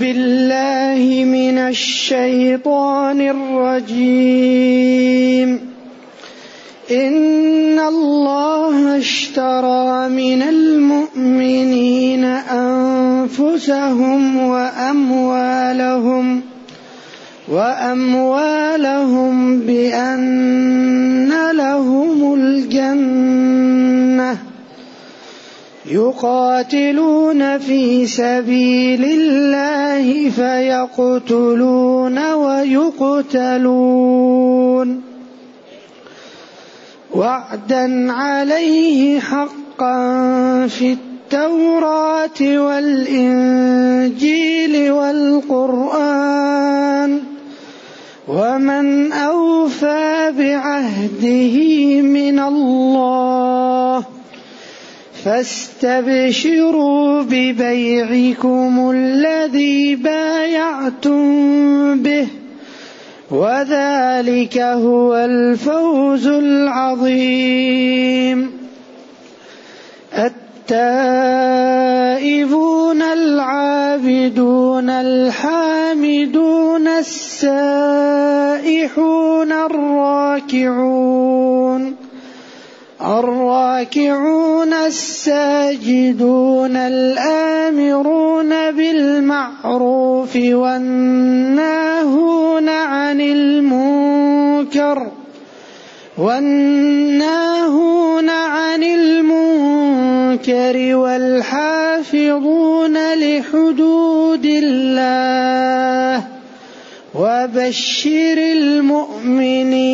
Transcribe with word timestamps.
بالله 0.00 1.24
من 1.24 1.58
الشيطان 1.58 3.20
الرجيم. 3.20 4.48
إن 6.90 7.78
الله 7.78 8.98
اشترى 8.98 10.08
من 10.08 10.42
المؤمنين 10.42 12.24
أنفسهم 12.24 14.36
وأموالهم 14.36 16.40
وأموالهم 17.48 19.60
بأن 19.60 20.97
يقاتلون 25.90 27.58
في 27.58 28.06
سبيل 28.06 29.04
الله 29.04 30.30
فيقتلون 30.30 32.32
ويقتلون. 32.32 33.58
وعدا 37.14 38.12
عليه 38.12 39.20
حقا 39.20 40.66
في 40.66 40.92
التوراة 40.92 42.40
والإنجيل 42.40 43.70
والقرآن. 44.90 46.38
ومن 48.28 49.12
أوفى 49.12 50.32
بعهده 50.38 51.56
من 52.02 52.38
الله 52.38 54.17
فاستبشروا 55.28 57.22
ببيعكم 57.22 58.90
الذي 58.94 59.96
بايعتم 59.96 61.22
به 62.02 62.28
وذلك 63.30 64.58
هو 64.58 65.16
الفوز 65.16 66.26
العظيم. 66.26 67.48
التائبون 70.18 71.42
العابدون 73.02 74.90
الحامدون 74.90 76.88
السائحون 76.88 77.92
الراكعون. 79.52 81.28
الراكعون 83.02 84.72
الساجدون 84.72 86.76
الآمرون 86.76 88.70
بالمعروف 88.70 90.36
والناهون 90.36 91.68
عن 92.68 93.20
المنكر 93.20 95.10
والناهون 96.18 98.30
عن 98.30 98.82
المنكر 98.82 100.96
والحافظون 100.96 103.14
لحدود 103.14 104.44
الله 104.44 106.24
وبشر 107.14 108.38
المؤمنين. 108.38 109.88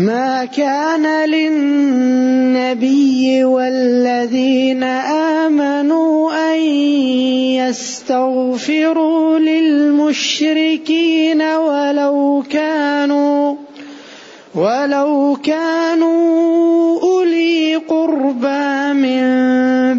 ما 0.00 0.44
كان 0.44 1.28
للنبي 1.28 3.44
والذين 3.44 4.82
آمنوا 5.42 6.32
أن 6.54 6.60
يستغفروا 7.60 9.38
للمشركين 9.38 11.42
ولو 11.42 12.44
كانوا 12.50 13.54
ولو 14.54 15.36
كانوا 15.42 17.00
أولي 17.02 17.76
قربى 17.76 18.92
من 18.92 19.20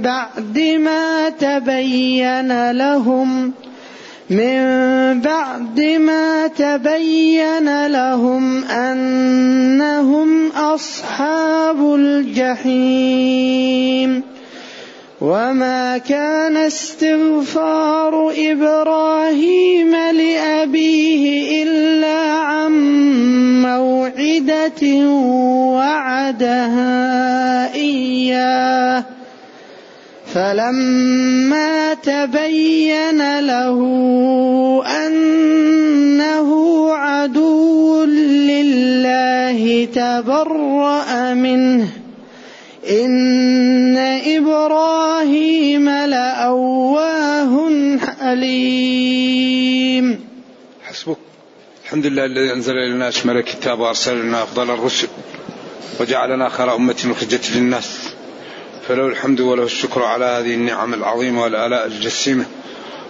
بعد 0.02 0.60
ما 0.80 1.30
تبين 1.30 2.72
لهم 2.72 3.54
من 4.32 5.22
بعد 5.22 5.80
ما 6.00 6.48
تبين 6.48 7.88
لهم 7.88 8.64
أنهم 8.64 10.52
أصحاب 10.52 11.96
الجحيم 11.96 13.52
وما 15.22 15.98
كان 15.98 16.58
استغفار 16.58 18.34
إبراهيم 18.38 19.96
لأبيه 19.96 21.64
إلا 21.64 22.32
عن 22.32 22.72
موعدة 23.62 25.10
وعدها 25.76 27.74
إياه 27.74 29.04
فلما 30.34 31.94
تبين 31.94 33.40
له 33.40 33.80
أنه 35.08 36.92
عدو 36.94 38.04
لله 38.04 39.86
تبرأ 39.86 41.34
منه. 41.34 41.90
إن 42.90 43.98
إبراهيم 44.38 45.90
لأواه 45.90 47.72
حليم. 48.20 50.20
حسبك. 50.84 51.18
الحمد 51.86 52.06
لله 52.06 52.26
الذي 52.26 52.54
أنزل 52.54 52.74
إلينا 52.74 53.08
أشمل 53.08 53.38
الكتاب 53.38 53.80
وأرسل 53.80 54.22
لنا 54.22 54.44
أفضل 54.44 54.70
الرسل 54.70 55.08
وجعلنا 56.00 56.50
خير 56.50 56.76
أمة 56.76 56.96
أخرجت 57.06 57.52
للناس. 57.56 58.11
فله 58.92 59.08
الحمد 59.08 59.42
وله 59.42 59.64
الشكر 59.64 60.04
على 60.04 60.26
هذه 60.26 60.54
النعم 60.54 60.94
العظيمة 60.94 61.44
والآلاء 61.44 61.86
الجسيمة. 61.88 62.46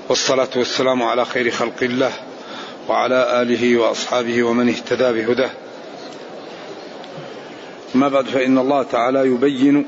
والصلاة 0.09 0.49
والسلام 0.55 1.03
على 1.03 1.25
خير 1.25 1.51
خلق 1.51 1.75
الله 1.81 2.11
وعلى 2.89 3.41
آله 3.41 3.77
وأصحابه 3.77 4.43
ومن 4.43 4.69
اهتدى 4.69 5.03
بهداه. 5.03 5.49
ما 7.95 8.07
بعد 8.07 8.25
فإن 8.25 8.57
الله 8.57 8.83
تعالى 8.83 9.19
يبين 9.19 9.85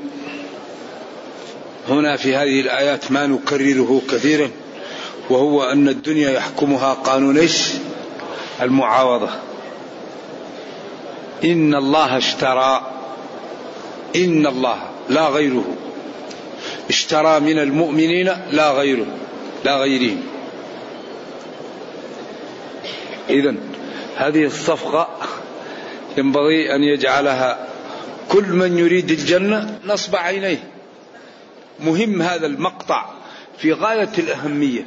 هنا 1.88 2.16
في 2.16 2.36
هذه 2.36 2.60
الآيات 2.60 3.12
ما 3.12 3.26
نكرره 3.26 4.02
كثيرا 4.10 4.50
وهو 5.30 5.62
أن 5.62 5.88
الدنيا 5.88 6.30
يحكمها 6.30 6.94
قانون؟ 6.94 7.48
المعاوضة. 8.62 9.30
إن 11.44 11.74
الله 11.74 12.16
اشترى 12.16 12.90
إن 14.16 14.46
الله 14.46 14.78
لا 15.08 15.28
غيره. 15.28 15.64
اشترى 16.88 17.40
من 17.40 17.58
المؤمنين 17.58 18.30
لا 18.50 18.70
غيره 18.70 19.06
لا 19.64 19.76
غيرهم. 19.76 20.22
إذا 23.30 23.54
هذه 24.16 24.44
الصفقة 24.44 25.08
ينبغي 26.16 26.74
أن 26.74 26.82
يجعلها 26.82 27.68
كل 28.28 28.44
من 28.44 28.78
يريد 28.78 29.10
الجنة 29.10 29.78
نصب 29.84 30.16
عينيه. 30.16 30.70
مهم 31.80 32.22
هذا 32.22 32.46
المقطع 32.46 33.06
في 33.58 33.72
غاية 33.72 34.12
الأهمية. 34.18 34.86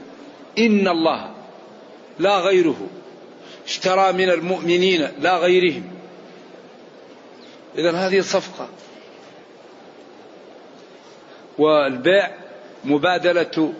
إن 0.57 0.87
الله 0.87 1.31
لا 2.19 2.39
غيره 2.39 2.87
اشترى 3.67 4.11
من 4.11 4.29
المؤمنين 4.29 5.07
لا 5.21 5.37
غيرهم. 5.37 5.83
إذا 7.77 7.91
هذه 7.91 8.21
صفقة 8.21 8.67
والبيع 11.57 12.29
مبادلة 12.84 13.73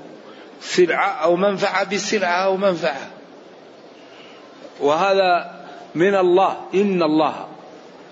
سلعة 0.62 1.10
أو 1.10 1.36
منفعة 1.36 1.84
بسلعة 1.84 2.46
أو 2.46 2.58
منفعة. 2.58 3.10
وهذا 4.80 5.56
من 5.96 6.16
الله. 6.16 6.66
إن 6.74 7.04
الله. 7.04 7.48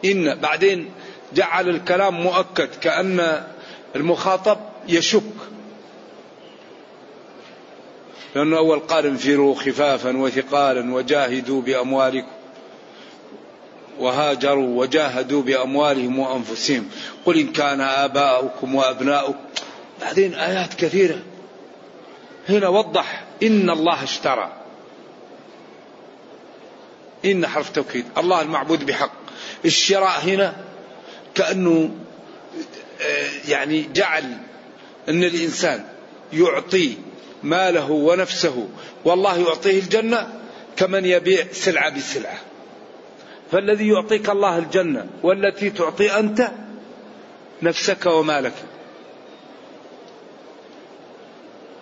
إن. 0.06 0.36
بعدين 0.36 0.92
جعل 1.34 1.70
الكلام 1.70 2.22
مؤكد 2.24 2.70
كأن 2.82 3.44
المخاطب 3.96 4.58
يشك. 4.88 5.24
لأنه 8.36 8.58
أول 8.58 8.80
قال 8.80 9.06
انفروا 9.06 9.56
خفافا 9.56 10.18
وثقالا 10.18 10.94
وجاهدوا 10.94 11.62
بأموالكم. 11.62 12.28
وهاجروا 14.00 14.82
وجاهدوا 14.82 15.42
بأموالهم 15.42 16.20
وأنفسهم. 16.20 16.90
قل 17.26 17.40
إن 17.40 17.52
كان 17.52 17.82
آباؤكم 17.82 18.76
وأبناؤكم. 18.76 19.40
بعدين 20.02 20.34
آيات 20.34 20.74
كثيرة. 20.74 21.20
هنا 22.50 22.68
وضح 22.68 23.24
إن 23.44 23.70
الله 23.70 24.04
اشترى. 24.04 24.54
إن 27.26 27.48
حرف 27.48 27.70
توكيد. 27.70 28.06
الله 28.18 28.42
المعبود 28.42 28.86
بحق. 28.86 29.12
الشراء 29.66 30.20
هنا 30.20 30.56
كأنه 31.36 31.92
آه، 33.02 33.30
يعني 33.48 33.90
جعل 33.94 34.38
أن 35.10 35.24
الإنسان 35.24 35.86
يعطي 36.34 36.98
ماله 37.44 37.92
ونفسه. 37.92 38.68
والله 39.06 39.38
يعطيه 39.38 39.80
الجنة 39.80 40.40
كمن 40.78 41.06
يبيع 41.06 41.46
سلعة 41.52 41.90
بسلعة. 41.90 42.38
فالذي 43.52 43.88
يعطيك 43.88 44.30
الله 44.30 44.58
الجنة 44.58 45.08
والتي 45.24 45.70
تعطي 45.70 46.20
أنت 46.20 46.52
نفسك 47.62 48.06
ومالك. 48.06 48.54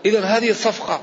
إذا 0.05 0.21
هذه 0.21 0.51
صفقة 0.51 1.01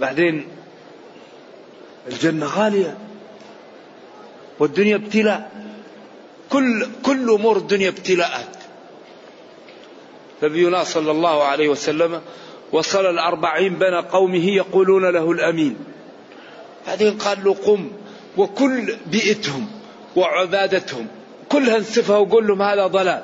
بعدين 0.00 0.46
الجنة 2.08 2.46
غالية 2.46 2.98
والدنيا 4.58 4.96
ابتلاء. 4.96 5.50
كل 6.50 6.86
كل 7.02 7.30
أمور 7.30 7.56
الدنيا 7.56 7.88
ابتلاءات 7.88 8.56
نبينا 10.42 10.84
صلى 10.84 11.10
الله 11.10 11.42
عليه 11.44 11.68
وسلم 11.68 12.22
وصل 12.72 13.06
الأربعين 13.06 13.78
بين 13.78 13.94
قومه 13.94 14.46
يقولون 14.46 15.10
له 15.10 15.30
الأمين. 15.30 15.76
بعدين 16.86 17.18
قال 17.18 17.44
له 17.44 17.54
قم 17.54 17.90
وكل 18.36 18.96
بيئتهم 19.06 19.66
وعبادتهم 20.16 21.06
كلها 21.48 21.76
انسفها 21.76 22.16
وقول 22.16 22.46
لهم 22.46 22.62
هذا 22.62 22.86
ضلال. 22.86 23.22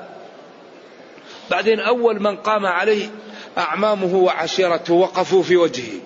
بعدين 1.51 1.81
أول 1.81 2.23
من 2.23 2.37
قام 2.37 2.67
عليه 2.67 3.11
أعمامه 3.59 4.17
وعشيرته 4.17 4.95
وقفوا 4.95 5.43
في 5.43 5.57
وجهه. 5.57 6.01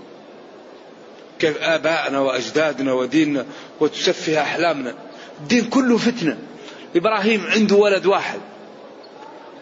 كيف 1.38 1.62
آبائنا 1.62 2.18
وأجدادنا 2.18 2.92
وديننا 2.92 3.46
وتسفه 3.80 4.42
أحلامنا. 4.42 4.94
الدين 5.40 5.64
كله 5.64 5.96
فتنة. 5.96 6.38
إبراهيم 6.96 7.46
عنده 7.46 7.76
ولد 7.76 8.06
واحد. 8.06 8.40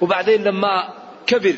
وبعدين 0.00 0.44
لما 0.44 0.94
كبر 1.26 1.55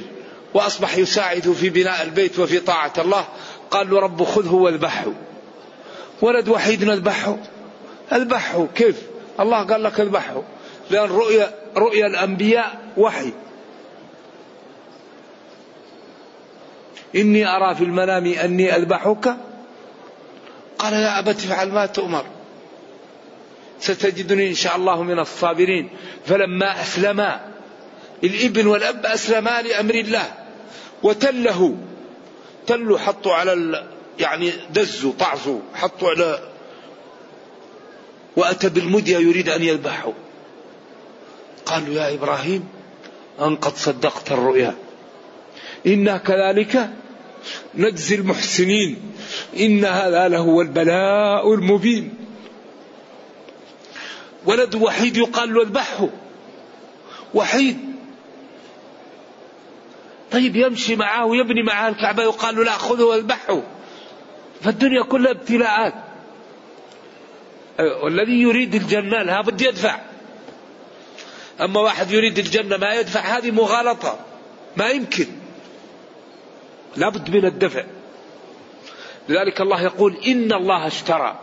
وأصبح 0.54 0.96
يساعد 0.96 1.52
في 1.52 1.70
بناء 1.70 2.02
البيت 2.02 2.38
وفي 2.38 2.60
طاعة 2.60 2.92
الله 2.98 3.24
قال 3.70 3.90
له 3.90 4.00
رب 4.00 4.24
خذه 4.24 4.54
واذبحه 4.54 5.12
ولد 6.22 6.48
وحيد 6.48 6.84
نذبحه 6.84 7.36
اذبحه 8.12 8.66
كيف؟ 8.74 9.02
الله 9.40 9.66
قال 9.66 9.82
لك 9.82 10.00
اذبحه 10.00 10.42
لأن 10.90 11.08
رؤيا 11.08 11.54
رؤيا 11.76 12.06
الأنبياء 12.06 12.80
وحي. 12.96 13.32
إني 17.16 17.56
أرى 17.56 17.74
في 17.74 17.84
المنام 17.84 18.26
أني 18.26 18.76
أذبحك. 18.76 19.36
قال 20.78 20.92
يا 20.92 21.18
أبت 21.18 21.44
افعل 21.44 21.72
ما 21.72 21.86
تؤمر. 21.86 22.24
ستجدني 23.80 24.48
إن 24.48 24.54
شاء 24.54 24.76
الله 24.76 25.02
من 25.02 25.18
الصابرين. 25.18 25.88
فلما 26.26 26.80
أسلما 26.80 27.40
الإبن 28.24 28.66
والأب 28.66 29.06
أسلما 29.06 29.62
لأمر 29.62 29.94
الله. 29.94 30.32
وتله. 31.02 31.76
تلوا 32.66 32.98
حطوا 32.98 33.34
على. 33.34 33.84
يعني 34.20 34.52
دزوا 34.70 35.12
طعزوا 35.18 35.60
حطوا 35.74 36.10
على 36.10 36.50
وأتى 38.36 38.68
بالمدية 38.68 39.18
يريد 39.18 39.48
أن 39.48 39.62
يذبحه 39.62 40.12
قالوا 41.66 41.94
يا 41.94 42.14
إبراهيم 42.14 42.68
أن 43.40 43.56
قد 43.56 43.76
صدقت 43.76 44.32
الرؤيا. 44.32 44.74
إنا 45.86 46.16
كذلك 46.16 46.90
نجزي 47.74 48.14
المحسنين. 48.14 49.12
إن 49.56 49.84
هذا 49.84 50.28
لهو 50.28 50.60
البلاء 50.60 51.54
المبين. 51.54 52.14
ولد 54.46 54.74
وحيد 54.74 55.16
يقال 55.16 55.54
له 55.54 55.62
اذبحه. 55.62 56.08
وحيد. 57.34 57.78
طيب 60.32 60.56
يمشي 60.56 60.96
معه 60.96 61.26
ويبني 61.26 61.62
معه 61.62 61.88
الكعبة 61.88 62.22
يقال 62.22 62.56
له 62.56 62.64
لا 62.64 62.72
خذه 62.72 63.02
واذبحه. 63.02 63.62
فالدنيا 64.62 65.02
كلها 65.02 65.30
ابتلاءات. 65.30 65.94
والذي 68.02 68.40
يريد 68.40 68.74
الجنة 68.74 69.22
لابد 69.22 69.60
يدفع. 69.60 70.00
أما 71.60 71.80
واحد 71.80 72.10
يريد 72.10 72.38
الجنة 72.38 72.76
ما 72.76 72.94
يدفع 72.94 73.20
هذه 73.20 73.50
مغالطة. 73.50 74.18
ما 74.76 74.90
يمكن. 74.90 75.26
لابد 76.96 77.30
من 77.30 77.44
الدفع. 77.44 77.84
لذلك 79.28 79.60
الله 79.60 79.82
يقول 79.82 80.16
إن 80.26 80.52
الله 80.52 80.86
اشترى. 80.86 81.38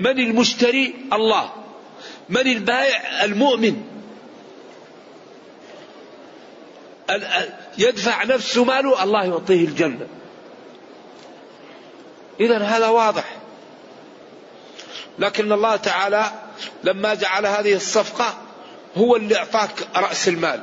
من 0.00 0.18
المشتري؟ 0.18 0.94
الله. 1.12 1.52
من 2.28 2.46
البائع؟ 2.46 3.24
المؤمن. 3.24 3.82
يدفع 7.78 8.24
نفسه 8.24 8.64
ماله 8.64 9.02
الله 9.02 9.24
يعطيه 9.24 9.64
الجنة. 9.64 10.06
إذا 12.40 12.58
هذا 12.58 12.88
واضح. 12.88 13.36
لكن 15.18 15.52
الله 15.52 15.76
تعالى 15.76 16.24
لما 16.84 17.14
جعل 17.14 17.46
هذه 17.46 17.74
الصفقة 17.74 18.38
هو 18.96 19.16
اللي 19.16 19.36
أعطاك 19.36 19.88
رأس 19.96 20.28
المال 20.28 20.60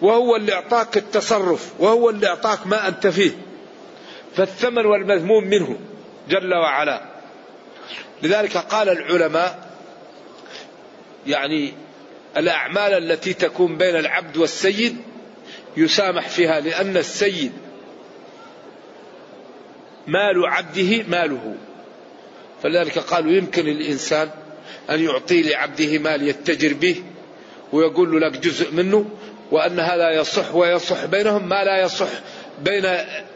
وهو 0.00 0.36
اللي 0.36 0.54
أعطاك 0.54 0.96
التصرف 0.96 1.72
وهو 1.78 2.10
اللي 2.10 2.26
أعطاك 2.26 2.66
ما 2.66 2.88
أنت 2.88 3.06
فيه. 3.06 3.32
فالثمن 4.36 4.86
والمذموم 4.86 5.44
منه 5.44 5.78
جل 6.28 6.54
وعلا. 6.54 7.02
لذلك 8.22 8.56
قال 8.56 8.88
العلماء 8.88 9.70
يعني 11.26 11.74
الأعمال 12.36 12.92
التي 12.92 13.34
تكون 13.34 13.76
بين 13.76 13.96
العبد 13.96 14.36
والسيد 14.36 14.96
يسامح 15.76 16.28
فيها 16.28 16.60
لأن 16.60 16.96
السيد 16.96 17.52
مال 20.06 20.46
عبده 20.46 21.02
ماله. 21.08 21.54
فلذلك 22.62 22.98
قالوا 22.98 23.32
يمكن 23.32 23.68
الإنسان 23.68 24.30
أن 24.90 25.04
يعطي 25.04 25.42
لعبده 25.42 25.98
مال 25.98 26.28
يتجر 26.28 26.74
به 26.74 27.02
ويقول 27.72 28.12
له 28.12 28.28
لك 28.28 28.38
جزء 28.38 28.72
منه 28.72 29.10
وأن 29.50 29.80
هذا 29.80 30.10
يصح 30.10 30.54
ويصح 30.54 31.04
بينهم 31.04 31.48
ما 31.48 31.64
لا 31.64 31.82
يصح 31.82 32.08
بين 32.62 32.84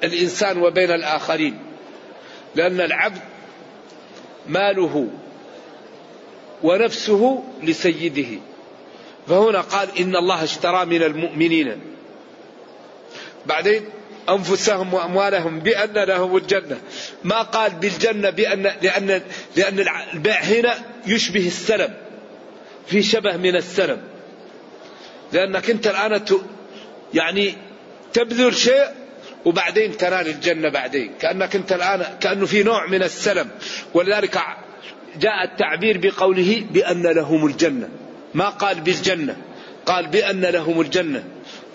الإنسان 0.05 0.59
وبين 0.59 0.91
الآخرين. 0.91 1.59
لأن 2.55 2.81
العبد 2.81 3.20
ماله 4.49 5.09
ونفسه 6.62 7.44
لسيده. 7.62 8.41
فهنا 9.29 9.61
قال 9.61 9.88
إن 10.00 10.17
الله 10.17 10.44
اشترى 10.44 10.85
من 10.85 11.03
المؤمنين. 11.03 11.81
بعدين 13.47 13.84
أنفسهم 14.29 14.94
وأموالهم 14.94 15.61
بأن 15.61 15.94
لهم 15.94 16.37
الجنة. 16.37 16.81
ما 17.25 17.43
قال 17.43 17.70
بالجنة 17.75 18.31
بأن 18.31 18.63
لأن 18.82 19.23
لأن 19.56 19.85
البيع 20.15 20.41
هنا 20.41 20.75
يشبه 21.06 21.47
السلم. 21.47 21.94
في 22.87 23.03
شبه 23.03 23.37
من 23.37 23.56
السلم. 23.56 24.01
لأنك 25.32 25.70
أنت 25.70 25.87
الآن 25.87 26.20
يعني 27.15 27.55
تبذل 28.13 28.55
شيء 28.55 28.85
وبعدين 29.44 29.97
تنال 29.97 30.29
الجنة 30.29 30.69
بعدين. 30.69 31.13
كأنك 31.20 31.56
أنت 31.56 31.73
الآن 31.73 32.05
كأنه 32.20 32.47
في 32.47 32.63
نوع 32.63 32.87
من 32.87 33.03
السلم. 33.03 33.51
ولذلك 33.94 34.39
جاء 35.20 35.44
التعبير 35.44 35.99
بقوله 35.99 36.65
بأن 36.70 37.06
لهم 37.06 37.47
الجنة. 37.47 37.89
ما 38.35 38.49
قال 38.49 38.81
بالجنة. 38.81 39.37
قال 39.87 40.06
بأن 40.06 40.41
لهم 40.41 40.81
الجنة. 40.81 41.25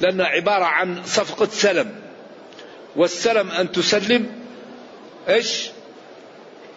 لأنها 0.02 0.26
عبارة 0.26 0.66
عن 0.66 1.04
صفقة 1.06 1.48
سلم. 1.52 2.03
والسلم 2.96 3.52
أن 3.52 3.72
تسلم 3.72 4.32
إيش؟ 5.30 5.70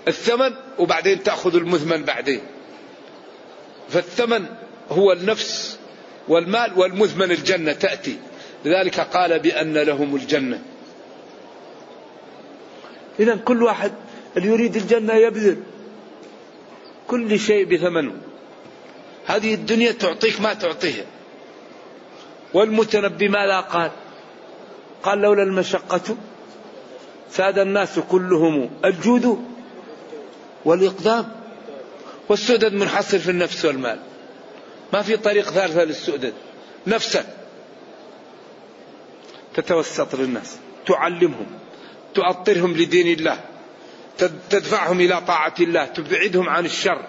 الثمن 0.08 0.54
وبعدين 0.78 1.22
تأخذ 1.22 1.56
المثمن 1.56 2.04
بعدين. 2.04 2.40
فالثمن 3.88 4.46
هو 4.90 5.12
النفس 5.12 5.78
والمال 6.28 6.78
والمثمن 6.78 7.30
الجنة 7.30 7.72
تأتي. 7.72 8.16
لذلك 8.64 9.00
قال 9.00 9.38
بأن 9.38 9.74
لهم 9.78 10.16
الجنة. 10.16 10.62
إذا 13.20 13.36
كل 13.36 13.62
واحد 13.62 13.92
اللي 14.36 14.48
يريد 14.48 14.76
الجنة 14.76 15.14
يبذل 15.14 15.62
كل 17.06 17.38
شيء 17.38 17.64
بثمنه. 17.64 18.12
هذه 19.26 19.54
الدنيا 19.54 19.92
تعطيك 19.92 20.40
ما 20.40 20.54
تعطيها. 20.54 21.04
والمتنبي 22.54 23.28
ماذا 23.28 23.60
قال. 23.60 23.90
قال 25.02 25.18
لولا 25.18 25.42
المشقة 25.42 26.16
ساد 27.30 27.58
الناس 27.58 27.98
كلهم 27.98 28.70
الجود 28.84 29.44
والإقدام 30.64 31.32
والسؤدد 32.28 32.72
منحصر 32.72 33.18
في 33.18 33.30
النفس 33.30 33.64
والمال. 33.64 33.98
ما 34.92 35.02
في 35.02 35.16
طريق 35.16 35.50
ثالثة 35.50 35.84
للسؤدد. 35.84 36.34
نفسك 36.86 37.26
تتوسط 39.54 40.14
للناس 40.14 40.56
تعلمهم 40.86 41.46
تؤطرهم 42.14 42.76
لدين 42.76 43.18
الله 43.18 43.40
تدفعهم 44.50 45.00
إلى 45.00 45.20
طاعة 45.20 45.54
الله 45.60 45.84
تبعدهم 45.84 46.48
عن 46.48 46.64
الشر 46.64 47.06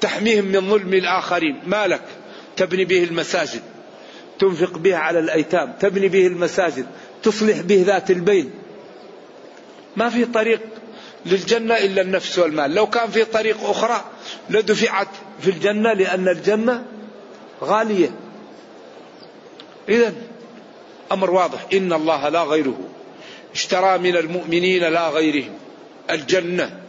تحميهم 0.00 0.44
من 0.44 0.70
ظلم 0.70 0.94
الآخرين. 0.94 1.62
مالك 1.66 2.02
تبني 2.56 2.84
به 2.84 3.04
المساجد. 3.04 3.62
تنفق 4.38 4.78
به 4.78 4.96
على 4.96 5.18
الأيتام 5.18 5.72
تبني 5.80 6.08
به 6.08 6.26
المساجد 6.26 6.86
تصلح 7.22 7.60
به 7.60 7.82
ذات 7.86 8.10
البين 8.10 8.50
ما 9.96 10.08
في 10.08 10.24
طريق 10.24 10.60
للجنة 11.26 11.74
إلا 11.74 12.02
النفس 12.02 12.38
والمال. 12.38 12.74
لو 12.74 12.86
كان 12.86 13.10
في 13.10 13.24
طريق 13.24 13.64
أخرى 13.64 14.04
لدفعت 14.50 15.08
في 15.40 15.50
الجنة 15.50 15.92
لأن 15.92 16.28
الجنة 16.28 16.84
غالية. 17.62 18.10
إذا 19.88 20.14
أمر 21.12 21.30
واضح. 21.30 21.66
إن 21.72 21.92
الله 21.92 22.28
لا 22.28 22.42
غيره. 22.42 22.78
اشترى 23.54 23.98
من 23.98 24.16
المؤمنين 24.16 24.84
لا 24.84 25.08
غيرهم. 25.08 25.54
الجنة. 26.10 26.80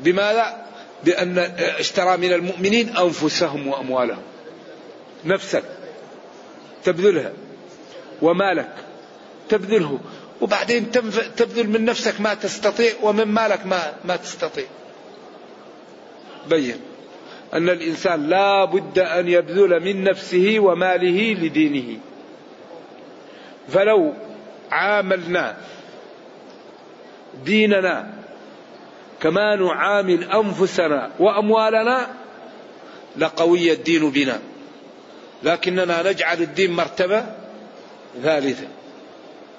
بماذا؟ 0.00 0.66
بأن 1.04 1.38
اشترى 1.78 2.16
من 2.16 2.32
المؤمنين 2.32 2.96
أنفسهم 2.96 3.68
وأموالهم. 3.68 4.22
نفسك 5.24 5.64
تبذلها. 6.84 7.32
ومالك 8.22 8.74
تبذله. 9.48 9.98
وبعدين 10.40 10.90
تبذل 11.36 11.68
من 11.70 11.84
نفسك 11.84 12.20
ما 12.20 12.34
تستطيع 12.34 12.92
ومن 13.02 13.24
مالك 13.24 13.66
ما 13.66 13.92
ما 14.04 14.16
تستطيع. 14.16 14.66
بين 16.50 16.76
أن 17.54 17.68
الإنسان 17.68 18.28
لا 18.28 18.64
بد 18.64 18.98
أن 18.98 19.28
يبذل 19.28 19.80
من 19.84 20.04
نفسه 20.04 20.56
وماله 20.58 21.34
لدينه. 21.34 21.98
فلو 23.68 24.14
عاملنا 24.70 25.56
ديننا 27.44 28.14
كما 29.20 29.56
نعامل 29.56 30.24
أنفسنا 30.24 31.10
وأموالنا 31.18 32.14
لقوي 33.16 33.72
الدين 33.72 34.10
بنا. 34.10 34.40
لكننا 35.42 36.10
نجعل 36.10 36.42
الدين 36.42 36.72
مرتبة 36.72 37.26
ثالثة. 38.22 38.66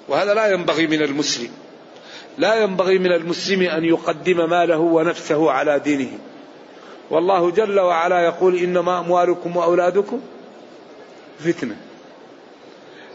وهذا 0.08 0.34
لا 0.34 0.52
ينبغي 0.52 0.86
من 0.86 1.02
المسلم 1.02 1.50
لا 2.38 2.62
ينبغي 2.62 2.98
من 2.98 3.12
المسلم 3.12 3.62
أن 3.62 3.84
يقدم 3.84 4.50
ماله 4.50 4.78
ونفسه 4.78 5.50
على 5.50 5.78
دينه. 5.78 6.18
والله 7.10 7.50
جل 7.50 7.80
وعلا 7.80 8.20
يقول 8.20 8.56
إنما 8.56 8.98
أموالكم 8.98 9.56
وأولادكم 9.56 10.20
فتنة. 11.38 11.76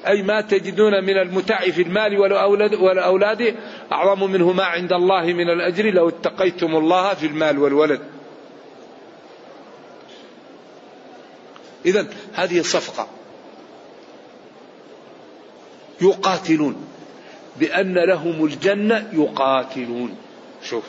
أي 0.08 0.22
ما 0.22 0.42
تجدون 0.42 1.04
من 1.04 1.18
المتع 1.18 1.60
في 1.60 1.82
المال 1.82 2.20
والأولاد, 2.20 3.56
أعظم 3.92 4.32
منه 4.32 4.52
ما 4.52 4.64
عند 4.64 4.94
الله 4.94 5.24
من 5.24 5.50
الأجر 5.50 5.86
لو 5.92 6.10
اتقيتم 6.10 6.76
الله 6.76 7.14
في 7.14 7.26
المال 7.26 7.60
والولد. 7.60 8.00
إذا 11.88 12.08
هذه 12.34 12.62
صفقة. 12.62 13.08
يقاتلون. 16.01 16.88
بأن 17.60 17.94
لهم 17.94 18.46
الجنة 18.46 19.10
يقاتلون. 19.13 20.15
شوف. 20.63 20.84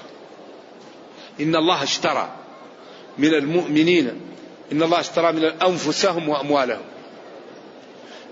إن 1.40 1.56
الله 1.56 1.82
اشترى 1.82 2.32
من 3.18 3.34
المؤمنين. 3.34 4.20
إن 4.72 4.82
الله 4.82 5.00
اشترى 5.00 5.32
من 5.32 5.44
أنفسهم 5.44 6.28
وأموالهم. 6.28 6.84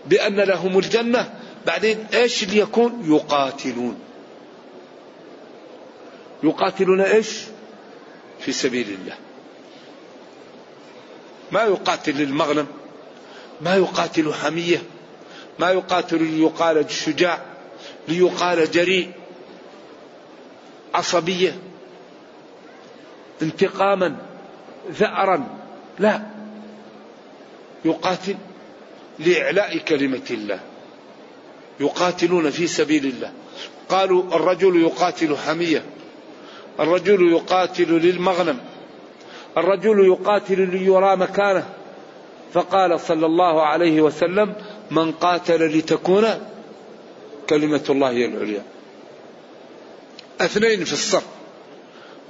بأن 0.06 0.36
لهم 0.36 0.78
الجنة 0.78 1.34
بعدين 1.66 2.06
إيش 2.14 2.42
اللي 2.42 2.58
يكون؟ 2.58 3.12
يقاتلون. 3.14 3.98
يقاتلون 6.42 7.00
إيش؟ 7.00 7.40
في 8.40 8.52
سبيل 8.52 8.88
الله. 8.88 9.25
ما 11.52 11.62
يقاتل 11.62 12.12
للمغنم 12.16 12.66
ما 13.60 13.74
يقاتل 13.76 14.34
حمية 14.34 14.82
ما 15.58 15.70
يقاتل 15.70 16.22
ليقال 16.22 16.90
شجاع 16.90 17.38
ليقال 18.08 18.70
جريء 18.70 19.10
عصبية 20.94 21.58
انتقاما 23.42 24.16
ثأرا 24.92 25.48
لا. 25.98 26.22
يقاتل 27.84 28.36
لإعلاء 29.18 29.78
كلمة 29.78 30.22
الله. 30.30 30.60
يقاتلون 31.80 32.50
في 32.50 32.66
سبيل 32.66 33.06
الله. 33.06 33.32
قالوا 33.88 34.22
الرجل 34.22 34.82
يقاتل 34.82 35.36
حمية 35.36 35.84
الرجل 36.80 37.32
يقاتل 37.32 37.92
للمغنم. 37.92 38.58
الرجل 39.56 40.06
يقاتل 40.06 40.70
ليرى 40.70 41.16
مكانه. 41.16 41.68
فقال 42.52 43.00
صلى 43.00 43.26
الله 43.26 43.62
عليه 43.62 44.00
وسلم 44.00 44.54
من 44.90 45.12
قاتل 45.12 45.78
لتكون 45.78 46.26
كلمة 47.48 47.84
الله 47.90 48.10
هي 48.10 48.24
العليا. 48.24 48.62
اثنين 50.40 50.84
في 50.84 50.92
الصف. 50.92 51.26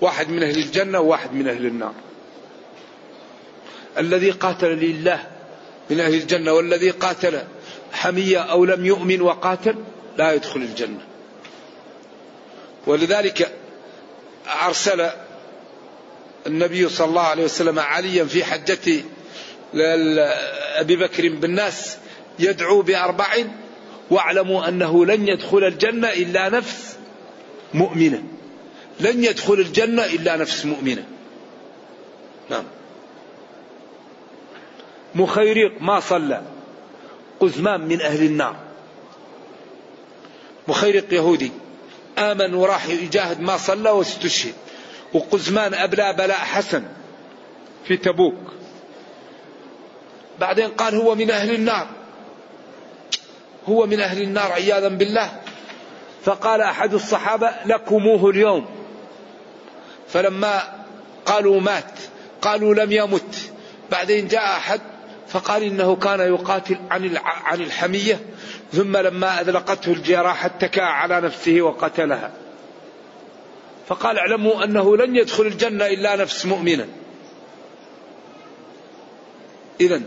واحد 0.01 0.31
من 0.31 0.43
أهل 0.43 0.57
الجنة 0.57 1.01
وواحد 1.01 1.33
من 1.33 1.49
أهل 1.49 1.67
النار. 1.67 1.95
الذي 3.99 4.31
قاتل 4.31 4.69
لله 4.69 5.27
من 5.91 6.01
أهل 6.01 6.15
الجنة 6.15 6.53
والذي 6.53 6.91
قاتل 6.91 7.43
حمية 7.93 8.39
أو 8.39 8.65
لم 8.65 8.87
يؤمن 8.87 9.21
وقاتل 9.21 9.75
لا 10.19 10.33
يدخل 10.33 10.61
الجنة. 10.61 11.01
ولذلك 12.87 13.53
أرسل 14.67 15.11
النبي 16.47 16.89
صلى 16.89 17.09
الله 17.09 17.23
عليه 17.23 17.45
وسلم 17.45 17.79
عليا 17.79 18.25
في 18.25 18.45
حجة 18.45 19.03
أبي 20.81 20.97
بكر 20.97 21.29
بالناس 21.29 21.99
يدعو 22.39 22.83
بأربع 22.83 23.27
واعلموا 24.11 24.69
أنه 24.69 25.07
لن 25.07 25.29
يدخل 25.29 25.65
الجنة 25.65 26.09
إلا 26.09 26.49
نفس 26.49 26.97
مؤمنة. 27.75 28.23
لن 29.01 29.25
يدخل 29.25 29.55
الجنة 29.55 30.05
إلا 30.05 30.37
نفس 30.37 30.65
مؤمنة. 30.65 31.05
نعم. 32.51 32.65
مخيرق 35.15 35.73
ما 35.81 36.01
صلى. 36.01 36.43
قزمان 37.41 37.81
من 37.81 38.01
أهل 38.01 38.23
النار. 38.23 38.57
مخيرق 40.69 41.15
يهودي. 41.15 41.53
آمن 42.19 42.55
وراح 42.55 42.89
يجاهد 42.89 43.41
ما 43.41 43.57
صلى 43.57 43.91
واستشهد. 43.91 44.55
وقزمان 45.13 45.75
أبلى 45.75 46.13
بلاء 46.13 46.39
حسن 46.39 46.85
في 47.85 47.97
تبوك. 47.97 48.35
بعدين 50.41 50.69
قال 50.69 50.95
هو 50.95 51.15
من 51.15 51.31
أهل 51.31 51.55
النار. 51.55 51.87
هو 53.69 53.87
من 53.87 54.01
أهل 54.01 54.23
النار 54.23 54.53
عياذا 54.53 54.89
بالله. 54.89 55.33
فقال 56.25 56.61
أحد 56.61 56.95
الصحابة 56.95 57.51
لكموه 57.67 58.31
اليوم. 58.31 58.67
فلما 60.09 60.85
قالوا 61.27 61.61
مات 61.61 61.93
قالوا 62.43 62.75
لم 62.75 62.93
يمت. 62.93 63.51
بعدين 63.91 64.29
جاء 64.29 64.57
أحد 64.57 64.81
فقال 65.29 65.63
إنه 65.63 65.97
كان 65.97 66.21
يقاتل 66.21 66.79
عن 66.91 67.17
عن 67.25 67.61
الحمية 67.61 68.21
ثم 68.73 68.97
لما 68.97 69.41
أذلقته 69.41 69.93
الجراح 69.93 70.45
اتكى 70.45 70.81
على 70.81 71.21
نفسه 71.21 71.61
وقتلها. 71.61 72.46
فقال 73.87 74.19
اعلموا 74.19 74.65
أنه 74.65 74.97
لن 74.97 75.17
يدخل 75.17 75.47
الجنة 75.47 75.87
إلا 75.87 76.17
نفس 76.17 76.47
مؤمنة. 76.47 76.89
إذا 79.81 80.03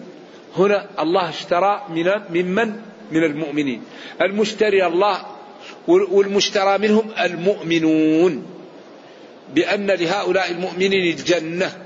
هنا 0.57 0.87
الله 0.99 1.29
اشترى 1.29 1.85
من 1.89 2.11
ممن؟ 2.29 2.81
من 3.11 3.23
المؤمنين. 3.23 3.83
المشتري 4.21 4.85
الله 4.85 5.25
والمشترى 5.87 6.77
منهم 6.77 7.11
المؤمنون. 7.19 8.45
بأن 9.53 9.87
لهؤلاء 9.87 10.51
المؤمنين 10.51 11.13
الجنة. 11.13 11.77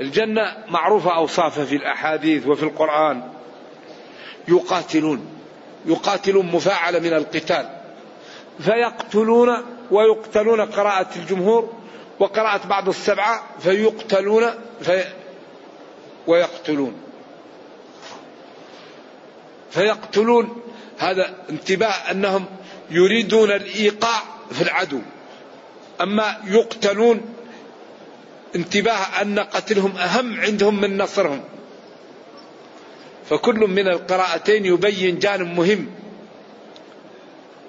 الجنة 0.00 0.56
معروفة 0.68 1.16
أوصافها 1.16 1.64
في 1.64 1.76
الأحاديث 1.76 2.46
وفي 2.46 2.62
القرآن. 2.62 3.22
يقاتلون. 4.48 5.26
يقاتلون 5.86 6.46
مفاعلة 6.46 6.98
من 6.98 7.12
القتال. 7.12 7.68
فيقتلون 8.60 9.56
ويقتلون 9.92 10.60
قراءة 10.60 11.08
الجمهور 11.16 11.72
وقراءة 12.20 12.66
بعض 12.66 12.88
السبعة 12.88 13.42
فيقتلون 13.60 14.44
في 14.82 15.04
ويقتلون. 16.26 16.94
فيقتلون. 19.70 20.62
هذا 20.98 21.34
انتباه 21.50 22.10
أنهم 22.10 22.44
يريدون 22.90 23.50
الإيقاع 23.50 24.22
في 24.52 24.62
العدو. 24.62 25.00
أما 26.00 26.36
يقتلون 26.46 27.20
انتباه 28.56 29.22
أن 29.22 29.38
قتلهم 29.38 29.96
أهم 29.96 30.40
عندهم 30.40 30.80
من 30.80 30.98
نصرهم. 30.98 31.40
فكل 33.30 33.58
من 33.58 33.88
القراءتين 33.88 34.66
يبين 34.66 35.18
جانب 35.18 35.58
مهم. 35.58 36.01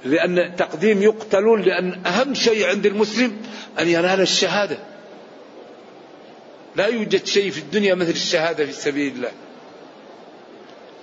لأن 0.05 0.55
تقديم 0.55 1.01
يقتلون 1.01 1.61
لأن 1.61 2.05
أهم 2.05 2.33
شيء 2.33 2.67
عند 2.67 2.85
المسلم 2.85 3.37
أن 3.79 3.87
ينال 3.87 4.21
الشهادة. 4.21 4.77
لا 6.75 6.87
يوجد 6.87 7.25
شيء 7.25 7.51
في 7.51 7.57
الدنيا 7.59 7.95
مثل 7.95 8.09
الشهادة 8.09 8.65
في 8.65 8.71
سبيل 8.71 9.13
الله. 9.13 9.31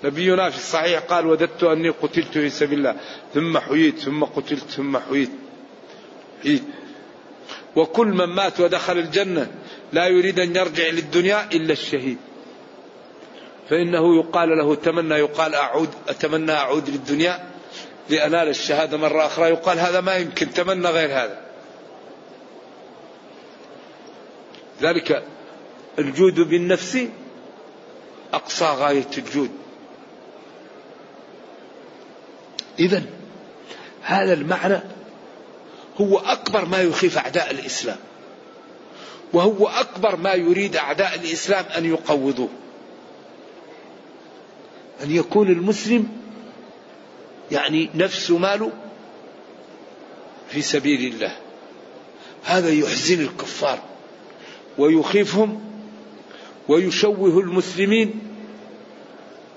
نبينا 0.05 0.51
في 0.51 0.57
الصحيح 0.57 1.01
قال 1.01 1.27
وددت 1.27 1.63
أني 1.65 1.89
قتلت 1.89 2.33
في 2.33 2.51
سبيل 2.51 2.79
الله 2.79 2.97
ثم 3.35 3.59
حييت 3.59 3.99
ثم 3.99 4.25
قتلت 4.25 4.71
ثم 4.71 4.99
حييت 4.99 5.31
حييت. 6.43 6.63
وكل 7.77 8.07
من 8.07 8.25
مات 8.25 8.61
ودخل 8.61 8.99
الجنة 8.99 9.51
لا 9.93 10.07
يريد 10.07 10.41
أن 10.41 10.57
يرجع 10.57 10.89
للدنيا 10.89 11.49
إلا 11.53 11.73
الشهيد. 11.73 12.19
فإنه 13.71 14.17
يقال 14.17 14.49
له 14.49 14.75
تمنى. 14.75 15.15
يقال 15.15 15.55
أعود 15.55 15.89
أتمنى 16.09 16.53
أعود 16.53 16.91
للدنيا 16.91 17.50
لأنال 18.11 18.49
الشهادة 18.49 18.97
مرة 18.97 19.27
أخرى. 19.27 19.49
يقال 19.49 19.79
هذا 19.79 20.01
ما 20.01 20.17
يمكن 20.17 20.53
تمنى 20.53 20.89
غير 20.89 21.11
هذا. 21.11 21.41
ذلك 24.83 25.25
الجود 25.99 26.41
بالنفس 26.41 26.99
أقصى 28.33 28.65
غاية 28.65 29.11
الجود. 29.19 29.51
إذا 32.79 33.03
هذا 34.03 34.33
المعنى 34.33 34.81
هو 36.01 36.19
أكبر 36.19 36.65
ما 36.65 36.83
يخيف 36.83 37.19
أعداء 37.19 37.51
الإسلام 37.51 37.99
وهو 39.33 39.69
أكبر 39.69 40.17
ما 40.17 40.33
يريد 40.33 40.77
أعداء 40.77 41.15
الإسلام 41.15 41.65
أن 41.77 41.85
يقوضوه. 41.85 42.49
أن 45.03 45.11
يكون 45.11 45.49
المسلم 45.49 46.20
يعني 47.53 47.91
نفس 47.95 48.31
ماله 48.31 48.73
في 50.49 50.63
سبيل 50.63 51.15
الله. 51.15 51.37
هذا 52.45 52.71
يحزن 52.71 53.21
الكفار 53.21 53.79
ويخيفهم 54.79 55.61
ويشوه 56.69 57.41
المسلمين 57.41 58.21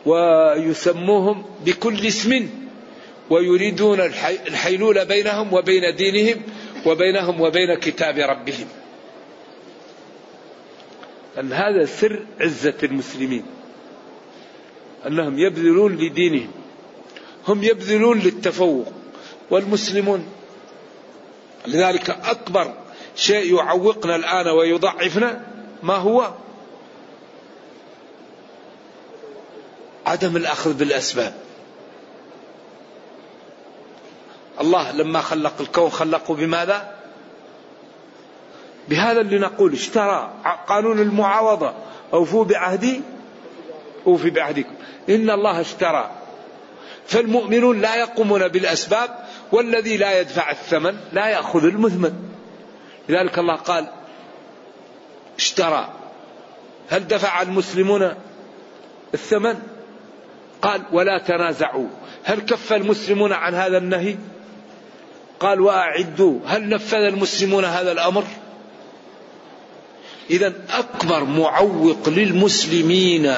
ويسموهم 0.06 1.46
بكل 1.66 2.08
اسم 2.08 2.50
ويريدون 3.30 4.00
الحيلول 4.48 5.06
بينهم 5.06 5.54
وبين 5.54 5.96
دينهم 5.96 6.42
وبينهم 6.86 7.42
وبين 7.42 7.76
كتاب 7.80 8.18
ربهم. 8.18 8.68
أن 11.40 11.54
هذا 11.54 11.86
سر 11.86 12.26
عزة 12.40 12.78
المسلمين. 12.84 13.46
أنهم 15.08 15.40
يبذلون 15.40 15.96
لدينهم. 15.96 16.63
هم 17.48 17.64
يبذلون 17.64 18.20
للتفوق 18.20 18.88
والمسلمون. 19.50 20.26
لذلك 21.68 22.10
أكبر 22.10 22.74
شيء 23.16 23.56
يعوقنا 23.56 24.16
الآن 24.16 24.48
ويضعفنا 24.48 25.46
ما 25.84 25.96
هو؟ 25.96 26.32
عدم 30.06 30.36
الأخذ 30.36 30.74
بالأسباب. 30.74 31.34
الله 34.62 34.92
لما 34.92 35.22
خلق 35.22 35.54
الكون 35.60 35.90
خلقه 35.90 36.36
بماذا؟ 36.36 36.96
بهذا 38.90 39.22
اللي 39.22 39.40
نقول 39.40 39.74
اشترى 39.74 40.34
قانون 40.68 41.00
المعاوضة. 41.00 41.74
أوفوا 42.14 42.44
بعهدي 42.44 43.02
أوفي 44.08 44.30
بعهدكم. 44.30 44.74
إن 45.10 45.30
الله 45.30 45.62
اشترى. 45.62 46.12
فالمؤمنون 47.08 47.82
لا 47.82 47.96
يقومون 47.96 48.48
بالأسباب 48.48 49.10
والذي 49.52 49.98
لا 49.98 50.20
يدفع 50.20 50.52
الثمن 50.52 50.98
لا 51.14 51.28
يأخذ 51.28 51.64
المثمن. 51.64 52.14
لذلك 53.10 53.40
الله 53.40 53.56
قال 53.56 53.88
اشترى. 55.38 55.90
هل 56.90 57.08
دفع 57.08 57.42
المسلمون 57.42 58.14
الثمن؟ 59.14 59.56
قال 60.62 60.82
ولا 60.92 61.18
تنازعوا. 61.18 61.88
هل 62.24 62.40
كف 62.40 62.74
المسلمون 62.74 63.34
عن 63.34 63.56
هذا 63.56 63.78
النهي؟ 63.78 64.16
قال 65.40 65.62
وأعدوا. 65.62 66.40
هل 66.46 66.70
نفذ 66.70 66.98
المسلمون 66.98 67.66
هذا 67.66 67.92
الأمر؟ 67.92 68.24
اذا 70.30 70.54
أكبر 70.70 71.24
معوق 71.24 72.10
للمسلمين 72.10 73.34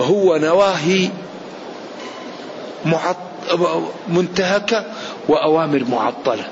هو 0.00 0.36
نواهي 0.36 1.10
منتهكة 4.08 4.92
وأوامر 5.28 5.84
معطلة. 5.84 6.44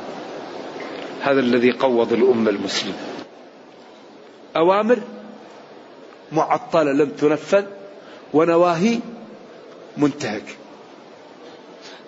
هذا 1.22 1.40
الذي 1.40 1.72
قوض 1.72 2.12
الأمة 2.12 2.50
المسلمة. 2.50 2.94
أوامر 4.56 4.98
معطلة 6.32 6.92
لم 6.92 7.10
تنفذ 7.10 7.64
ونواهي 8.32 8.98
منتهكه 9.96 10.54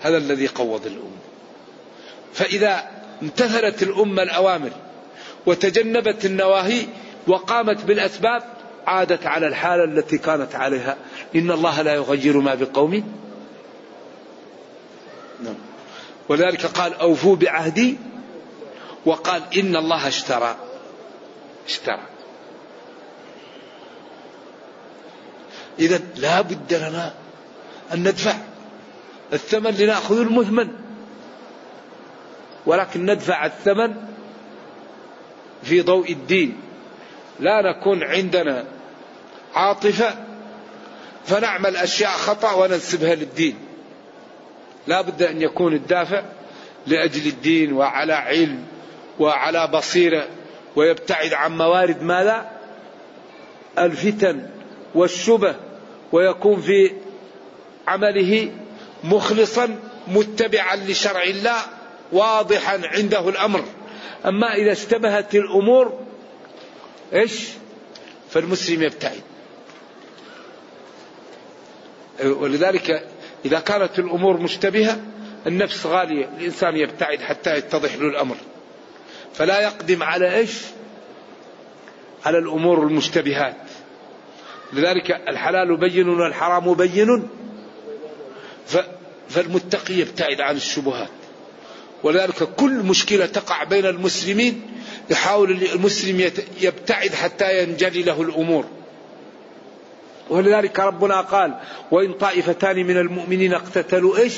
هذا 0.00 0.16
الذي 0.16 0.46
قوض 0.46 0.86
الأمة. 0.86 1.22
فإذا 2.32 2.82
امتثلت 3.22 3.82
الأمة 3.82 4.22
الأوامر 4.22 4.70
وتجنبت 5.46 6.24
النواهي 6.24 6.86
وقامت 7.26 7.84
بالأسباب 7.84 8.42
عادت 8.86 9.26
على 9.26 9.46
الحالة 9.46 9.84
التي 9.84 10.18
كانت 10.18 10.54
عليها. 10.54 10.96
إن 11.36 11.50
الله 11.50 11.82
لا 11.82 11.94
يغير 11.94 12.40
ما 12.40 12.54
بقوم. 12.54 13.04
ولذلك 16.28 16.66
قال 16.66 16.94
أوفوا 16.94 17.36
بعهدي 17.36 17.96
وقال 19.06 19.42
إن 19.58 19.76
الله 19.76 20.08
اشترى. 20.08 20.56
اشترى. 21.66 22.06
إذا 25.78 26.00
لا 26.16 26.40
بد 26.40 26.74
لنا 26.74 27.14
أن 27.94 28.00
ندفع. 28.00 28.34
الثمن 29.32 29.70
لنأخذ 29.70 30.20
المثمن. 30.20 30.68
ولكن 32.66 33.06
ندفع 33.06 33.46
الثمن 33.46 33.94
في 35.62 35.80
ضوء 35.80 36.12
الدين. 36.12 36.60
لا 37.40 37.70
نكون 37.70 38.02
عندنا 38.02 38.64
عاطفة 39.54 40.14
فنعمل 41.26 41.76
أشياء 41.76 42.10
خطأ 42.10 42.52
وننسبها 42.52 43.14
للدين. 43.14 43.61
لا 44.86 45.00
بد 45.00 45.22
أن 45.22 45.42
يكون 45.42 45.74
الدافع 45.74 46.22
لأجل 46.86 47.26
الدين 47.26 47.72
وعلى 47.72 48.12
علم 48.12 48.64
وعلى 49.18 49.66
بصيرة 49.66 50.28
ويبتعد 50.76 51.32
عن 51.32 51.58
موارد 51.58 52.02
ماذا؟ 52.02 52.50
الفتن 53.78 54.48
والشبه 54.94 55.54
ويكون 56.12 56.60
في 56.60 56.92
عمله 57.88 58.52
مخلصا 59.04 59.78
متبعا 60.08 60.76
لشرع 60.76 61.22
الله 61.22 61.60
واضحا 62.12 62.80
عنده 62.84 63.28
الأمر. 63.28 63.64
أما 64.26 64.54
إذا 64.54 64.72
اشتبهت 64.72 65.34
الأمور 65.34 66.00
إيش؟ 67.12 67.48
فالمسلم 68.30 68.82
يبتعد. 68.82 69.20
ولذلك 72.24 73.11
إذا 73.44 73.60
كانت 73.60 73.98
الأمور 73.98 74.40
مشتبهة 74.40 75.00
النفس 75.46 75.86
غالية 75.86 76.28
الإنسان 76.38 76.76
يبتعد 76.76 77.20
حتى 77.20 77.56
يتضح 77.56 77.94
له 77.94 78.08
الأمر. 78.08 78.36
فلا 79.34 79.60
يقدم 79.60 80.02
على 80.02 80.36
إيش؟ 80.36 80.52
على 82.24 82.38
الأمور 82.38 82.86
المشتبهات. 82.86 83.56
لذلك 84.72 85.10
الحلال 85.28 85.76
بين 85.76 86.08
والحرام 86.08 86.74
بين. 86.74 87.28
فالمتقي 89.28 89.94
يبتعد 89.94 90.40
عن 90.40 90.56
الشبهات. 90.56 91.08
ولذلك 92.02 92.42
كل 92.42 92.74
مشكلة 92.74 93.26
تقع 93.26 93.64
بين 93.64 93.86
المسلمين 93.86 94.62
يحاول 95.10 95.50
المسلم 95.50 96.30
يبتعد 96.60 97.14
حتى 97.14 97.62
ينجلي 97.62 98.02
له 98.02 98.22
الأمور. 98.22 98.64
ولذلك 100.32 100.80
ربنا 100.80 101.20
قال 101.20 101.54
وإن 101.90 102.12
طائفتان 102.12 102.76
من 102.76 102.96
المؤمنين 102.96 103.54
اقتتلوا 103.54 104.18
إيش؟ 104.18 104.34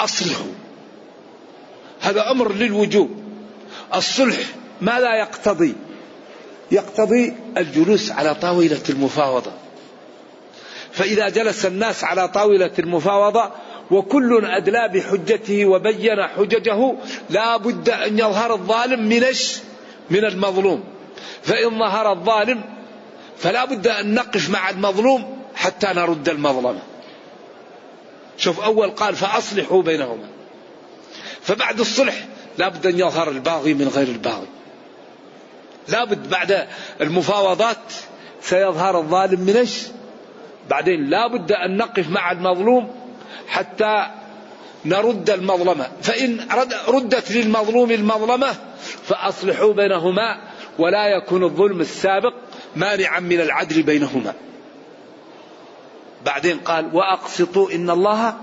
أصلحوا. 0.00 0.52
هذا 2.00 2.30
أمر 2.30 2.52
للوجوب. 2.52 3.22
الصلح 3.94 4.36
ماذا 4.80 5.14
يقتضي 5.14 5.74
يقتضي 6.72 7.34
الجلوس 7.56 8.10
على 8.10 8.34
طاولة 8.34 8.82
المفاوضة. 8.88 9.52
فإذا 10.92 11.28
جلس 11.28 11.66
الناس 11.66 12.04
على 12.04 12.28
طاولة 12.28 12.72
المفاوضة 12.78 13.50
وكل 13.90 14.44
أدلى 14.44 14.90
بحجته 14.94 15.66
وبين 15.66 16.22
حججه 16.22 16.94
لا 17.30 17.56
بد 17.56 17.88
أن 17.88 18.18
يظهر 18.18 18.52
الظالم 18.52 19.08
من 19.08 19.24
من 20.10 20.24
المظلوم. 20.24 20.84
فإن 21.42 21.78
ظهر 21.78 22.12
الظالم 22.12 22.81
فلا 23.38 23.64
بد 23.64 23.86
أن 23.86 24.14
نقف 24.14 24.50
مع 24.50 24.70
المظلوم 24.70 25.42
حتى 25.54 25.86
نرد 25.86 26.28
المظلمة 26.28 26.82
شوف 28.36 28.60
أول 28.60 28.90
قال 28.90 29.16
فأصلحوا 29.16 29.82
بينهما. 29.82 30.28
فبعد 31.42 31.80
الصلح 31.80 32.14
لا 32.58 32.68
بد 32.68 32.86
أن 32.86 32.98
يظهر 32.98 33.28
الباغي 33.28 33.74
من 33.74 33.88
غير 33.88 34.08
الباغي. 34.08 34.46
لا 35.88 36.04
بد 36.04 36.30
بعد 36.30 36.66
المفاوضات 37.00 37.92
سيظهر 38.42 38.98
الظالم 38.98 39.40
من 39.40 39.56
إيش؟ 39.56 39.82
بعدين 40.70 41.10
لا 41.10 41.26
بد 41.26 41.52
أن 41.52 41.76
نقف 41.76 42.08
مع 42.10 42.32
المظلوم 42.32 42.90
حتى 43.48 44.06
نرد 44.84 45.30
المظلمة 45.30 45.86
فإن 46.02 46.48
ردت 46.88 47.32
للمظلوم 47.32 47.90
المظلمة 47.90 48.54
فأصلحوا 49.04 49.72
بينهما 49.72 50.40
ولا 50.78 51.06
يكون 51.06 51.44
الظلم 51.44 51.80
السابق. 51.80 52.34
مانعا 52.76 53.20
من 53.20 53.40
العدل 53.40 53.82
بينهما. 53.82 54.34
بعدين 56.24 56.58
قال 56.58 56.90
وأقسطوا 56.92 57.70
إن 57.70 57.90
الله 57.90 58.36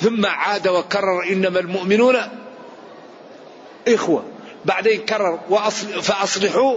ثم 0.00 0.26
عاد 0.26 0.68
وكرر 0.68 1.24
إنما 1.30 1.60
المؤمنون 1.60 2.16
إخوة. 3.88 4.24
بعدين 4.64 5.00
كرر 5.00 5.40
وأصل 5.48 6.02
فأصلحوا. 6.02 6.76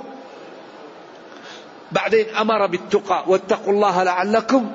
بعدين 1.91 2.35
أمر 2.35 2.67
بالتقى 2.67 3.23
واتقوا 3.27 3.73
الله 3.73 4.03
لعلكم. 4.03 4.71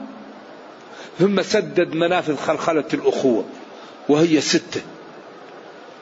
ثم 1.19 1.43
سدد 1.43 1.95
منافذ 1.95 2.37
خلخلة 2.37 2.85
الأخوة 2.95 3.45
وهي 4.09 4.41
ستة. 4.41 4.81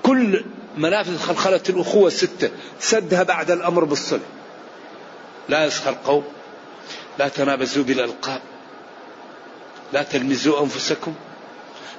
كل 0.02 0.44
منافذ 0.76 1.18
خلخلة 1.18 1.62
الأخوة 1.68 2.10
ستة. 2.10 2.50
سدها 2.80 3.22
بعد 3.22 3.50
الأمر 3.50 3.84
بالصلح. 3.84 4.35
لا 5.48 5.64
يسخر 5.64 5.96
قوم 6.04 6.24
لا 7.18 7.28
تنابزوا 7.28 7.84
بالألقاب 7.84 8.40
لا 9.92 10.02
تلمزوا 10.02 10.62
أنفسكم 10.62 11.14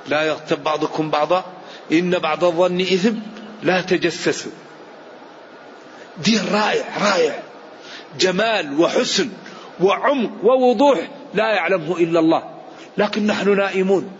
لا 0.08 0.22
يغتب 0.24 0.64
بعضكم 0.64 1.10
بعضا 1.10 1.46
إن 1.92 2.20
بعض 2.20 2.44
الظن 2.44 2.82
إثم 2.82 3.16
لا 3.64 3.82
تجسسوا. 3.82 4.52
دين 6.18 6.42
رائع 6.52 6.86
رائع. 7.02 7.44
جمال 8.20 8.80
وحسن 8.80 9.30
وعمق 9.80 10.32
ووضوح 10.44 11.10
لا 11.34 11.50
يعلمه 11.50 11.98
إلا 11.98 12.20
الله. 12.20 12.44
لكن 12.98 13.28
نحن 13.28 13.58
نائمون. 13.58 14.12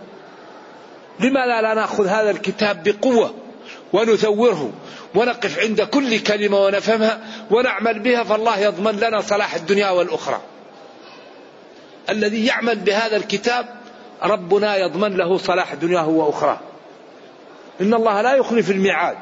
لماذا 1.20 1.62
لا 1.62 1.74
نأخذ 1.74 2.08
هذا 2.08 2.32
الكتاب 2.32 2.84
بقوة 2.84 3.34
ونثوره 3.94 4.72
ونقف 5.16 5.60
عند 5.60 5.82
كل 5.82 6.20
كلمة 6.20 6.66
ونفهمها 6.66 7.20
ونعمل 7.52 8.00
بها 8.00 8.24
فالله 8.24 8.60
يضمن 8.60 9.00
لنا 9.00 9.22
صلاح 9.22 9.56
الدنيا 9.56 9.90
والأخرى. 9.90 10.42
الذي 12.10 12.46
يعمل 12.46 12.76
بهذا 12.76 13.18
الكتاب 13.18 13.66
ربنا 14.24 14.78
يضمن 14.78 15.18
له 15.18 15.38
صلاح 15.38 15.74
دنياه 15.74 16.10
واخراه. 16.10 16.60
إن 17.82 17.94
الله 17.94 18.22
لا 18.22 18.36
يخلف 18.36 18.72
الميعاد. 18.72 19.18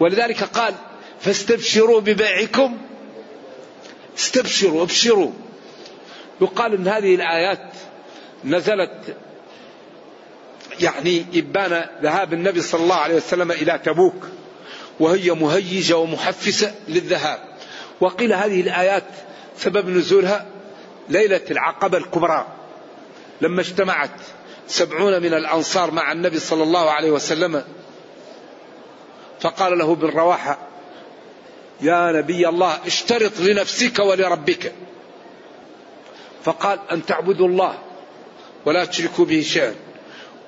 ولذلك 0.00 0.42
قال: 0.44 0.74
فاستبشروا 1.20 2.00
ببيعكم 2.00 2.78
استبشروا 4.18 4.82
أبشروا. 4.82 5.30
يقال 6.40 6.74
إن 6.74 6.88
هذه 6.88 7.14
الآيات 7.14 7.72
نزلت 8.44 9.16
يعني 10.80 11.26
إبان 11.34 11.86
ذهاب 12.02 12.32
النبي 12.32 12.60
صلى 12.60 12.82
الله 12.82 12.96
عليه 12.96 13.14
وسلم 13.14 13.52
إلى 13.52 13.80
تبوك 13.84 14.26
وهي 15.00 15.30
مهيجة 15.30 15.96
ومحفزة 15.96 16.74
للذهاب. 16.88 17.38
وقيل 18.00 18.32
هذه 18.32 18.60
الآيات 18.60 19.04
سبب 19.58 19.88
نزولها 19.88 20.46
ليلة 21.08 21.40
العقبة 21.50 21.98
الكبرى 21.98 22.46
لما 23.40 23.60
اجتمعت 23.60 24.10
سبعون 24.68 25.22
من 25.22 25.34
الأنصار 25.34 25.90
مع 25.90 26.12
النبي 26.12 26.38
صلى 26.38 26.62
الله 26.62 26.90
عليه 26.90 27.10
وسلم. 27.10 27.64
فقال 29.40 29.78
له 29.78 29.94
بالرواحة 29.94 30.58
يا 31.80 32.12
نبي 32.12 32.48
الله 32.48 32.78
اشترط 32.86 33.40
لنفسك 33.40 33.98
ولربك. 33.98 34.72
فقال 36.44 36.78
أن 36.92 37.06
تعبدوا 37.06 37.48
الله 37.48 37.78
ولا 38.64 38.84
تشركوا 38.84 39.24
به 39.24 39.40
شيئا. 39.40 39.74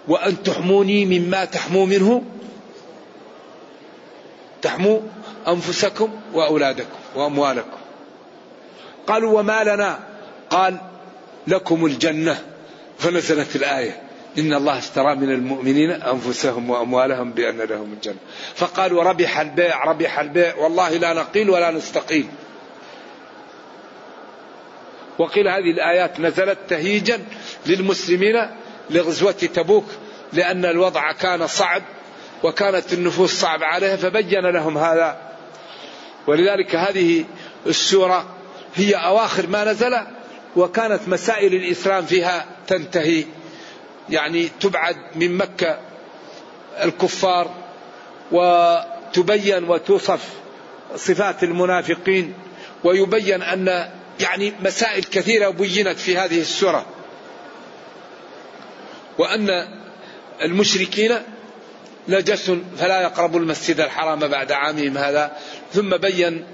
وأن 0.08 0.42
تحموني 0.42 1.04
مما 1.04 1.44
تحموا 1.44 1.86
منه. 1.86 2.22
تحموا 4.62 5.00
أنفسكم 5.48 6.10
وأولادكم 6.34 6.98
وأموالكم. 7.14 7.78
قالوا 9.06 9.38
وما 9.38 9.64
لنا؟ 9.64 9.98
قال 10.50 10.76
لكم 11.46 11.86
الجنة. 11.86 12.44
فنزلت 12.98 13.56
الآية. 13.56 14.02
إن 14.38 14.54
الله 14.54 14.78
اشترى 14.78 15.14
من 15.14 15.30
المؤمنين 15.30 15.90
أنفسهم 15.90 16.70
وأموالهم 16.70 17.32
بأن 17.32 17.58
لهم 17.58 17.92
الجنة. 17.92 18.16
فقالوا 18.54 19.02
ربح 19.02 19.40
البيع 19.40 19.84
ربح 19.84 20.18
البيع. 20.18 20.56
والله 20.56 20.90
لا 20.90 21.12
نقيل 21.12 21.50
ولا 21.50 21.70
نستقيل 21.70 22.26
وقيل 25.18 25.48
هذه 25.48 25.70
الآيات 25.70 26.20
نزلت 26.20 26.58
تهيجا 26.68 27.20
للمسلمين 27.66 28.50
لغزوة 28.90 29.32
تبوك 29.32 29.84
لأن 30.32 30.64
الوضع 30.64 31.12
كان 31.12 31.46
صعب 31.46 31.82
وكانت 32.42 32.92
النفوس 32.92 33.40
صعب 33.40 33.62
عليها 33.62 33.96
فبين 33.96 34.46
لهم 34.46 34.78
هذا. 34.78 35.16
ولذلك 36.26 36.74
هذه 36.76 37.24
السورة 37.66 38.26
هي 38.74 38.94
أواخر 38.94 39.46
ما 39.46 39.64
نزل 39.64 39.96
وكانت 40.56 41.00
مسائل 41.08 41.54
الإسلام 41.54 42.04
فيها 42.04 42.46
تنتهي. 42.66 43.24
يعني 44.10 44.48
تبعد 44.60 44.96
من 45.14 45.36
مكة 45.36 45.78
الكفار 46.82 47.54
وتبين 48.32 49.64
وتوصف 49.64 50.28
صفات 50.96 51.42
المنافقين 51.42 52.34
ويبين 52.84 53.42
أن 53.42 53.88
يعني 54.20 54.52
مسائل 54.64 55.04
كثيرة 55.04 55.48
بينت 55.48 55.98
في 55.98 56.18
هذه 56.18 56.40
السورة. 56.40 56.86
وأن 59.18 59.68
المشركين 60.42 61.14
نجس 62.08 62.52
فلا 62.78 63.00
يقربوا 63.00 63.40
المسجد 63.40 63.80
الحرام 63.80 64.18
بعد 64.18 64.52
عامهم 64.52 64.98
هذا. 64.98 65.36
ثم 65.72 65.96
بين 65.96 66.46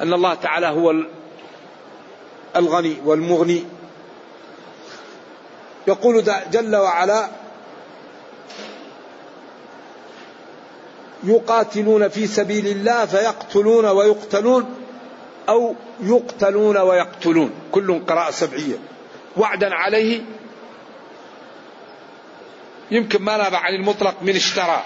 أن 0.00 0.12
الله 0.12 0.34
تعالى 0.34 0.66
هو 0.66 0.94
الغني 2.56 2.96
والمغني. 3.04 3.64
يقول 5.88 6.24
جل 6.52 6.76
وعلا 6.76 7.28
يقاتلون 11.24 12.08
في 12.08 12.26
سبيل 12.26 12.66
الله 12.66 13.06
فيقتلون 13.06 13.84
ويقتلون 13.84 14.74
أو 15.48 15.74
يقتلون 16.02 16.76
ويقتلون. 16.76 17.50
كل 17.72 18.04
قراءة 18.06 18.30
سبعية. 18.30 18.78
وعدا 19.36 19.74
عليه 19.74 20.20
يمكن 22.90 23.22
ما 23.22 23.36
نابع 23.36 23.58
عن 23.58 23.74
المطلق 23.74 24.14
من 24.22 24.36
اشترى. 24.36 24.84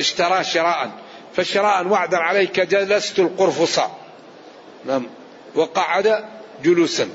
اشترى 0.00 0.44
شراء. 0.44 0.90
فشراء 1.36 1.86
وعدا 1.86 2.16
عليك 2.16 2.60
جلست 2.60 3.18
القرفصاء 3.18 3.98
نعم. 4.84 5.06
وقعد 5.54 6.24
جلوسا. 6.64 7.08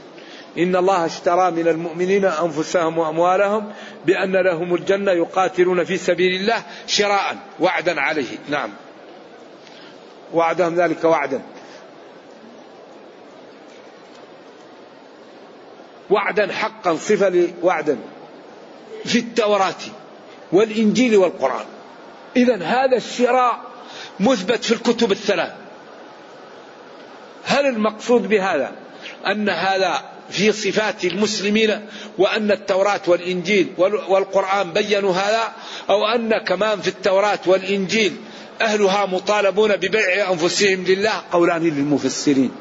إن 0.58 0.76
الله 0.76 1.06
اشترى 1.06 1.52
من 1.52 1.68
المؤمنين 1.68 2.26
أنفسهم 2.26 2.98
وأموالهم 2.98 3.74
بأن 4.06 4.36
لهم 4.36 4.76
الجنة 4.76 5.12
يقاتلون 5.12 5.84
في 5.84 5.98
سبيل 5.98 6.42
الله 6.42 6.64
شراء 6.88 7.38
وعدا 7.60 8.02
عليه. 8.02 8.38
نعم. 8.50 8.70
وعدهم 10.34 10.76
ذلك 10.76 11.04
وعدا. 11.04 11.42
وعدا 16.10 16.54
حقا 16.54 16.96
صفة 16.96 17.30
لوعدا 17.30 17.98
في 19.06 19.20
التوراة 19.20 19.76
والإنجيل 20.52 21.18
والقرآن. 21.18 21.66
إذا 22.36 22.64
هذا 22.64 22.98
الشراء 22.98 23.62
مثبت 24.20 24.64
في 24.64 24.72
الكتب 24.72 25.12
الثلاث. 25.12 25.52
هل 27.46 27.66
المقصود 27.66 28.30
بهذا 28.30 28.72
أن 29.28 29.50
هذا 29.50 30.02
في 30.30 30.52
صفات 30.52 31.06
المسلمين 31.06 31.88
وأن 32.18 32.52
التوراة 32.52 33.02
والإنجيل 33.08 33.74
والقرآن 34.08 34.74
بينوا 34.74 35.14
هذا؟ 35.14 35.54
أو 35.90 36.06
أن 36.06 36.38
كمان 36.38 36.82
في 36.82 36.88
التوراة 36.88 37.40
والإنجيل 37.46 38.16
أهلها 38.62 39.06
مطالبون 39.06 39.76
ببيع 39.76 40.32
أنفسهم 40.32 40.84
لله؟ 40.84 41.22
قولان 41.32 41.64
للمفسرين. 41.64 42.52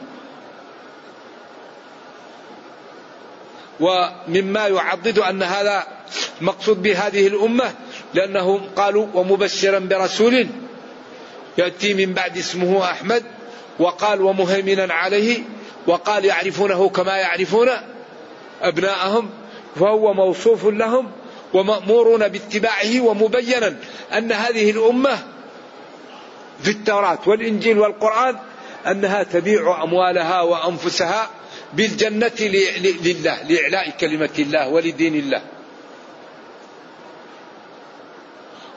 ومما 3.81 4.69
يعضد 4.69 5.19
أن 5.19 5.43
هذا 5.43 5.87
مقصود 6.41 6.83
بهذه 6.83 7.27
الأمة 7.27 7.75
لأنهم 8.15 8.61
قالوا 8.77 9.07
ومبشرا 9.15 9.79
برسول 9.79 10.47
يأتي 11.59 11.95
من 11.95 12.13
بعد 12.13 12.39
اسمه 12.39 12.85
أحمد 12.85 13.23
وقال 13.79 14.21
ومهيمنا 14.21 14.95
عليه 14.95 15.39
وقال 15.87 16.25
يعرفونه 16.25 16.89
كما 16.89 17.17
يعرفون 17.17 17.69
أبناءهم 18.63 19.31
فهو 19.77 20.15
موصوف 20.15 20.65
لهم 20.65 21.11
ومأمورون 21.55 22.29
باتباعه 22.29 23.01
ومبينا 23.01 23.77
أن 24.17 24.33
هذه 24.33 24.71
الأمة 24.71 25.19
في 26.63 26.71
التوراة 26.71 27.19
والإنجيل 27.27 27.79
والقرآن 27.79 28.37
أنها 28.87 29.23
تبيع 29.23 29.83
أموالها 29.83 30.41
وأنفسها 30.41 31.31
بالجنة 31.77 32.39
لله 32.41 33.43
لإعلاء 33.43 33.91
كلمة 34.01 34.31
الله 34.39 34.69
ولدين 34.69 35.15
الله. 35.15 35.43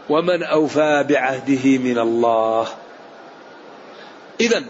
ومن 0.09 0.43
أوفى 0.43 1.05
بعهده 1.09 1.77
من 1.77 1.99
الله. 1.99 2.67
إذا 4.41 4.63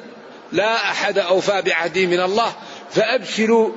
لا 0.51 0.75
أحد 0.75 1.17
أوفى 1.17 1.61
بعهده 1.61 2.05
من 2.05 2.19
الله 2.19 2.53
فأبشروا 2.89 3.71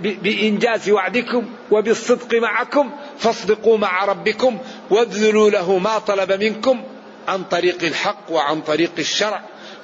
بإنجاز 0.00 0.90
وعدكم 0.90 1.46
وبالصدق 1.70 2.34
معكم 2.34 2.90
فاصدقوا 3.18 3.78
مع 3.78 4.04
ربكم 4.04 4.58
وابذلوا 4.90 5.50
له 5.50 5.78
ما 5.78 5.98
طلب 5.98 6.32
منكم 6.32 6.82
عن 7.28 7.44
طريق 7.44 7.84
الحق 7.84 8.30
وعن 8.30 8.60
طريق 8.60 8.92
الشرع 8.98 9.42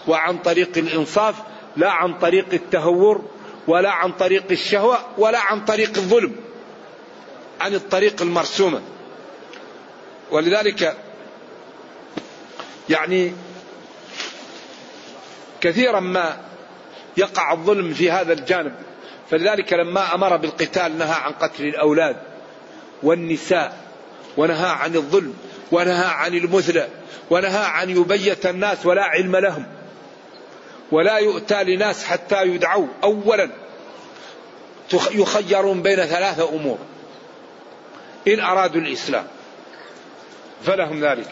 وعن 0.09 0.39
طريق 0.39 0.79
الإنصاف 0.79 1.35
لا 1.77 1.91
عن 1.91 2.19
طريق 2.19 2.47
التهور 2.53 3.25
ولا 3.69 3.91
عن 3.91 4.13
طريق 4.13 4.45
الشهوة 4.51 4.99
ولا 5.19 5.39
عن 5.39 5.65
طريق 5.65 5.97
الظلم 5.97 6.37
عن 7.61 7.75
الطريق 7.75 8.23
المرسومة. 8.23 8.83
ولذلك 10.31 10.97
يعني 12.89 13.33
كثيرا 15.61 16.01
ما 16.01 16.41
يقع 17.17 17.53
الظلم 17.53 17.95
في 17.95 18.11
هذا 18.11 18.33
الجانب. 18.33 18.75
فلذلك 19.31 19.73
لما 19.73 20.15
أمر 20.15 20.37
بالقتال 20.37 20.99
نهى 20.99 21.15
عن 21.15 21.33
قتل 21.33 21.65
الأولاد 21.65 22.17
والنساء 23.03 23.77
ونهى 24.37 24.71
عن 24.71 24.97
الظلم 24.97 25.35
ونهى 25.73 26.07
عن 26.07 26.35
المثلى 26.35 26.89
ونهى 27.31 27.65
عن 27.65 27.91
يبيت 27.91 28.47
الناس 28.47 28.87
ولا 28.87 29.03
علم 29.05 29.37
لهم. 29.37 29.67
ولا 30.93 31.19
يؤتى 31.19 31.65
لناس 31.65 32.05
حتى 32.05 32.43
يدعوا. 32.43 32.87
اولا 33.03 33.51
يخيرون 35.13 35.83
بين 35.83 35.97
ثلاثة 35.97 36.49
أمور. 36.49 36.79
إن 38.29 38.41
أرادوا 38.41 38.81
الإسلام 38.81 39.27
فلهم 40.65 41.05
ذلك. 41.05 41.29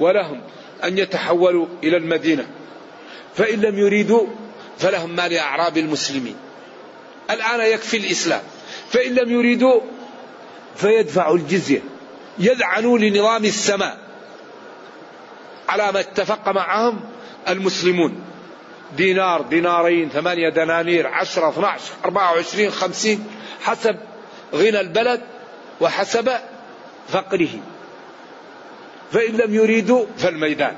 ولهم 0.00 0.42
أن 0.84 0.98
يتحولوا 0.98 1.66
إلى 1.84 1.96
المدينة. 1.96 2.46
فإن 3.34 3.60
لم 3.60 3.78
يريدوا 3.78 4.26
فلهم 4.78 5.16
ما 5.16 5.28
لأعراب 5.28 5.78
المسلمين. 5.78 6.36
الآن 7.30 7.60
يكفي 7.60 7.96
الإسلام. 7.96 8.42
فإن 8.90 9.14
لم 9.14 9.32
يريدوا 9.32 9.80
فيدفعوا 10.76 11.36
الجزية. 11.36 11.80
يذعنوا 12.38 12.98
لنظام 12.98 13.44
السماء. 13.44 13.98
على 15.68 15.92
ما 15.92 16.00
اتفق 16.00 16.48
معهم 16.48 17.00
المسلمون. 17.48 18.24
دينار 18.96 19.42
دينارين 19.42 20.08
ثمانية 20.08 20.48
دنانير 20.48 21.06
عشرة 21.06 21.48
12 21.48 21.80
24 22.04 22.70
50 22.70 23.26
حسب 23.60 23.96
غنى 24.54 24.80
البلد 24.80 25.20
وحسب 25.80 26.32
فقره. 27.08 27.60
فإن 29.12 29.36
لم 29.36 29.54
يريدوا 29.54 30.06
فالميدان. 30.18 30.76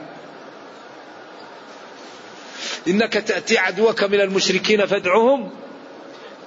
إنك 2.89 3.13
تأتي 3.13 3.59
عدوك 3.59 4.05
من 4.05 4.21
المشركين 4.21 4.87
فادعهم 4.87 5.51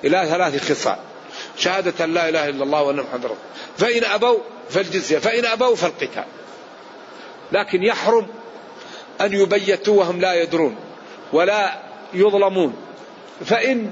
إلى 0.04 0.26
ثلاث 0.30 0.72
خصال. 0.72 0.98
شهادة 1.58 2.06
لا 2.06 2.30
إله 2.30 2.50
إلا 2.50 2.64
الله 2.64 2.82
وأن 2.82 2.96
محمد 2.96 3.26
رسول 3.26 3.38
فإن 3.78 4.04
أبوا 4.04 4.40
فالجزية 4.70 5.18
فإن 5.18 5.46
أبوا 5.46 5.76
فالقتال. 5.76 6.26
لكن 7.52 7.84
يحرم 7.84 8.28
أن 9.22 9.34
يبيتوا 9.34 10.00
وهم 10.00 10.22
لا 10.22 10.42
يدرون 10.42 10.76
ولا 11.34 11.80
يظلمون. 12.14 12.74
فإن 13.46 13.92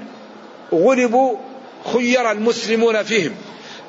غلبوا 0.74 1.36
خير 1.92 2.30
المسلمون 2.30 3.02
فيهم 3.02 3.34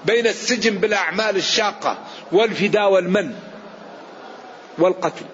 بين 0.06 0.28
السجن 0.28 0.78
بالأعمال 0.78 1.36
الشاقة 1.36 1.98
والفداء 2.32 2.92
والمن 2.92 3.36
والقتل. 4.78 5.26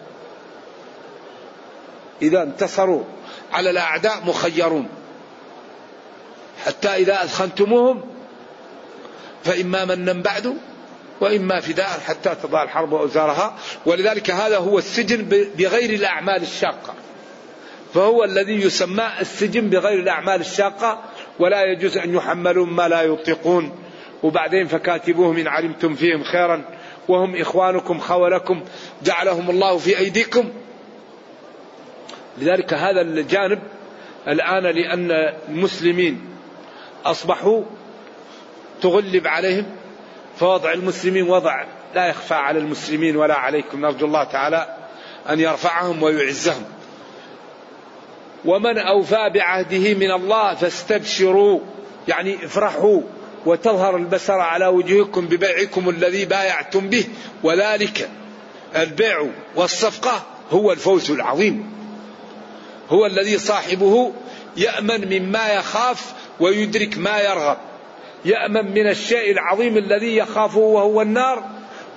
إذا 2.22 2.44
انتصروا 2.44 3.04
على 3.52 3.70
الأعداء 3.70 4.24
مخيرون. 4.26 4.90
حتى 6.66 6.96
إذا 6.96 7.24
أثخنتموهم 7.24 8.02
فإما 9.44 9.86
منا 9.86 10.14
بعد 10.14 10.58
وإما 11.22 11.60
فداء 11.60 12.00
حتى 12.06 12.36
تضع 12.44 12.64
الحرب 12.64 12.94
أوزارها 12.94 13.58
ولذلك 13.86 14.32
هذا 14.32 14.58
هو 14.58 14.78
السجن 14.78 15.26
بغير 15.58 15.90
الأعمال 15.90 16.42
الشاقة. 16.42 16.94
فهو 17.94 18.24
الذي 18.24 18.62
يسمى 18.62 19.08
السجن 19.22 19.70
بغير 19.70 20.00
الأعمال 20.00 20.42
الشاقة. 20.42 21.04
ولا 21.40 21.64
يجوز 21.64 21.98
أن 21.98 22.16
يحملوا 22.16 22.66
ما 22.66 22.88
لا 22.88 23.02
يطيقون. 23.02 23.72
وبعدين 24.24 24.68
فكاتبوهم 24.68 25.38
إن 25.38 25.48
علمتم 25.48 25.96
فيهم 25.96 26.24
خيرا. 26.24 26.62
وهم 27.08 27.36
إخوانكم 27.42 28.00
خولكم 28.00 28.64
جعلهم 29.04 29.50
الله 29.50 29.78
في 29.78 29.98
أيديكم. 29.98 30.50
لذلك 32.38 32.74
هذا 32.74 33.02
الجانب 33.02 33.60
الآن 34.28 34.64
لأن 34.64 35.12
المسلمين 35.50 36.22
أصبحوا 37.06 37.64
تغلب 38.82 39.28
عليهم. 39.28 39.66
فوضع 40.40 40.74
المسلمين 40.74 41.30
وضع. 41.30 41.66
لا 41.96 42.08
يخفى 42.08 42.34
على 42.34 42.60
المسلمين 42.60 43.16
ولا 43.16 43.36
عليكم. 43.36 43.82
نرجو 43.82 44.06
الله 44.06 44.24
تعالى 44.24 44.76
أن 45.30 45.40
يرفعهم 45.40 46.04
ويعزهم. 46.04 46.64
ومن 48.46 48.78
أوفى 48.78 49.30
بعهده 49.34 49.94
من 49.94 50.12
الله 50.12 50.56
فاستبشروا. 50.56 51.60
يعني 52.08 52.46
افرحوا 52.46 53.02
وتظهر 53.46 53.96
البسر 53.96 54.40
على 54.40 54.68
وجوهكم 54.68 55.26
ببيعكم 55.26 55.90
الذي 55.90 56.26
بايعتم 56.26 56.90
به. 56.90 57.06
وذلك 57.44 58.10
البيع 58.76 59.28
والصفقة 59.56 60.24
هو 60.52 60.72
الفوز 60.72 61.12
العظيم. 61.12 61.74
هو 62.90 63.06
الذي 63.06 63.38
صاحبه 63.38 64.14
يأمن 64.58 65.20
مما 65.20 65.54
يخاف 65.54 66.14
ويدرك 66.40 66.98
ما 66.98 67.20
يرغب. 67.20 67.58
يأمن 68.26 68.72
من 68.72 68.88
الشيء 68.90 69.32
العظيم 69.32 69.78
الذي 69.78 70.18
يخافه 70.18 70.60
وهو 70.60 71.02
النار 71.02 71.44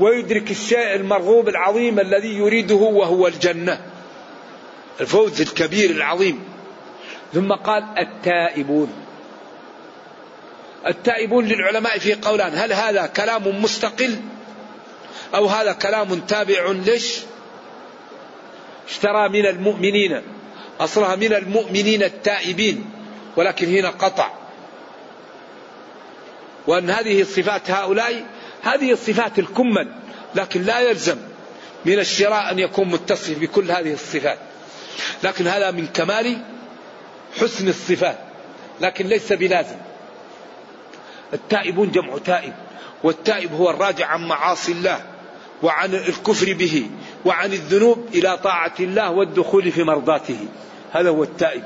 ويدرك 0.01 0.51
الشيء 0.51 0.95
المرغوب 0.95 1.49
العظيم 1.49 2.01
الذي 2.01 2.37
يريده 2.37 2.75
وهو 2.75 3.27
الجنة. 3.27 3.81
الفوز 5.01 5.41
الكبير 5.41 5.91
العظيم. 5.91 6.45
ثم 7.35 7.53
قال 7.53 7.85
التائبون. 7.99 8.93
التائبون 10.87 11.45
للعلماء 11.45 11.99
في 11.99 12.15
قولان 12.15 12.53
هل 12.55 12.73
هذا 12.73 13.07
كلام 13.07 13.63
مستقل؟ 13.63 14.17
أو 15.35 15.47
هذا 15.47 15.73
كلام 15.73 16.15
تابع 16.15 16.71
ليش؟ 16.71 17.19
اشترى 18.89 19.29
من 19.29 19.47
المؤمنين. 19.47 20.23
أصلها 20.81 21.17
من 21.17 21.33
المؤمنين 21.33 22.03
التائبين. 22.03 22.91
ولكن 23.37 23.67
هنا 23.67 23.89
قطع. 23.89 24.42
وأن 26.67 26.91
هذه 26.91 27.21
الصفات 27.21 27.71
هؤلاء 27.71 28.27
هذه 28.63 28.93
الصفات 28.93 29.39
الكمل 29.39 29.93
لكن 30.35 30.63
لا 30.63 30.81
يلزم 30.81 31.17
من 31.85 31.99
الشراء 31.99 32.51
أن 32.51 32.59
يكون 32.59 32.89
متصف 32.89 33.39
بكل 33.39 33.71
هذه 33.71 33.93
الصفات. 33.93 34.39
لكن 35.25 35.47
هذا 35.47 35.71
من 35.71 35.87
كمال 35.87 36.43
حسن 37.41 37.69
الصفات 37.69 38.19
لكن 38.81 39.07
ليس 39.07 39.33
بلازم. 39.33 39.77
التائبون 41.35 41.91
جمع 41.91 42.19
تائب 42.19 42.53
والتائب 43.03 43.53
هو 43.53 43.71
الراجع 43.71 44.07
عن 44.07 44.29
معاصي 44.29 44.73
الله 44.73 45.01
وعن 45.63 45.95
الكفر 45.95 46.53
به 46.53 46.91
وعن 47.25 47.53
الذنوب 47.53 48.07
إلى 48.15 48.39
طاعة 48.39 48.75
الله 48.81 49.11
والدخول 49.11 49.73
في 49.73 49.83
مرضاته. 49.83 50.49
هذا 50.93 51.09
هو 51.09 51.23
التائب. 51.23 51.63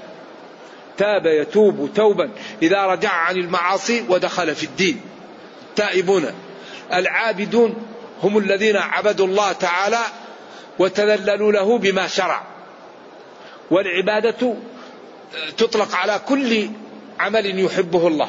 تاب 0.99 1.27
يتوب 1.27 1.91
توبا 1.95 2.31
إذا 2.63 2.87
رجع 2.87 3.13
عن 3.13 3.37
المعاصي 3.37 4.05
ودخل 4.09 4.55
في 4.55 4.65
الدين. 4.65 5.01
تائبون. 5.77 6.35
العابدون 6.93 7.75
هم 8.23 8.39
الذين 8.39 8.77
عبدوا 8.77 9.27
الله 9.27 9.53
تعالى 9.53 10.01
وتذللوا 10.79 11.53
له 11.53 11.79
بما 11.79 12.07
شرع. 12.07 12.43
والعبادة 13.71 14.55
تطلق 15.59 15.95
على 15.95 16.21
كل 16.29 16.69
عمل 17.21 17.65
يحبه 17.65 18.07
الله 18.07 18.29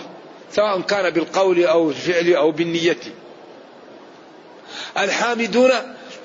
سواء 0.52 0.82
كان 0.82 1.10
بالقول 1.10 1.66
أو 1.66 1.90
الفعل 1.90 2.34
أو 2.34 2.52
بالنية. 2.52 2.98
الحامدون 4.98 5.72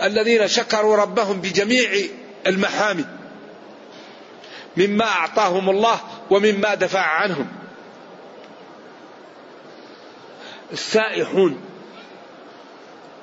الذين 0.03 0.49
شكروا 0.49 0.97
ربهم 0.97 1.41
بجميع 1.41 1.91
المحامد 2.47 3.07
مما 4.77 5.05
أعطاهم 5.05 5.71
الله 5.71 6.01
ومما 6.33 6.75
دفع 6.75 7.01
عنهم. 7.01 7.47
السائحون. 10.73 11.61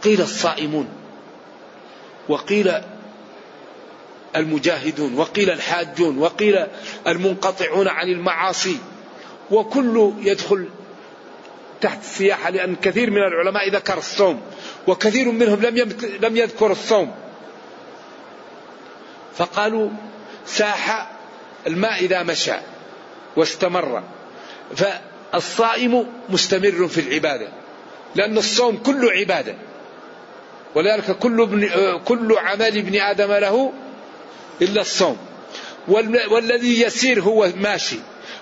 قيل 0.03 0.21
الصائمون. 0.21 0.89
وقيل 2.29 2.73
المجاهدون. 4.35 5.15
وقيل 5.15 5.49
الحاجون. 5.49 6.17
وقيل 6.17 6.67
المنقطعون 7.07 7.87
عن 7.87 8.07
المعاصي. 8.07 8.77
وكل 9.51 10.13
يدخل 10.19 10.69
تحت 11.81 11.99
السياحة 12.01 12.49
لأن 12.49 12.75
كثير 12.75 13.09
من 13.09 13.17
العلماء 13.17 13.69
ذكر 13.69 13.97
الصوم. 13.97 14.41
وكثير 14.87 15.31
منهم 15.31 15.61
لم 15.61 15.97
لم 16.21 16.37
يذكر 16.37 16.71
الصوم. 16.71 17.15
فقالوا 19.35 19.89
ساح 20.45 21.11
الماء 21.67 21.99
إذا 22.05 22.23
مشى. 22.23 22.78
واستمر. 23.39 24.03
فالصائم 24.75 26.05
مستمر 26.29 26.87
في 26.87 27.01
العبادة 27.01 27.47
لأن 28.15 28.37
الصوم 28.37 28.77
كله 28.77 29.11
عبادة. 29.11 29.55
ولذلك 30.75 31.11
كل, 31.11 31.41
ابن 31.41 31.69
كل 32.05 32.37
عمل 32.37 32.77
ابن 32.77 32.99
آدم 32.99 33.31
له 33.31 33.73
إلا 34.61 34.81
الصوم. 34.81 35.17
والذي 36.31 36.81
يسير 36.81 37.21
هو 37.21 37.49
ماشي 37.55 37.99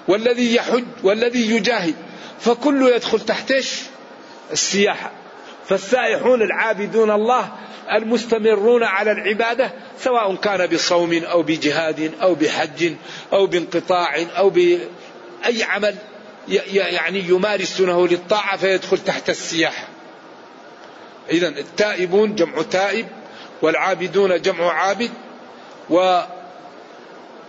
والذي 0.07 0.55
يحج 0.55 0.83
والذي 1.03 1.51
يجاهد. 1.51 1.95
فكله 2.39 2.95
يدخل 2.95 3.19
تحتش 3.19 3.81
السياحة. 4.51 5.11
فالسائحون 5.67 6.41
العابدون 6.41 7.11
الله 7.11 7.51
المستمرون 7.91 8.83
على 8.83 9.11
العبادة 9.11 9.71
سواء 9.99 10.35
كان 10.35 10.67
بصوم 10.67 11.23
أو 11.23 11.43
بجهاد 11.43 12.11
أو 12.21 12.35
بحج 12.35 12.93
أو 13.33 13.47
بانقطاع 13.47 14.25
أو 14.37 14.49
بأي 14.49 15.63
عمل 15.63 15.95
يعني 16.47 17.19
يمارسونه 17.19 18.07
للطاعة 18.07 18.57
فيدخل 18.57 18.97
تحت 18.97 19.29
السياحة. 19.29 19.87
إذا 21.29 21.47
التائبون 21.47 22.35
جمع 22.35 22.61
تائب 22.61 23.07
والعابدون 23.61 24.41
جمع 24.41 24.71
عابد 24.71 25.11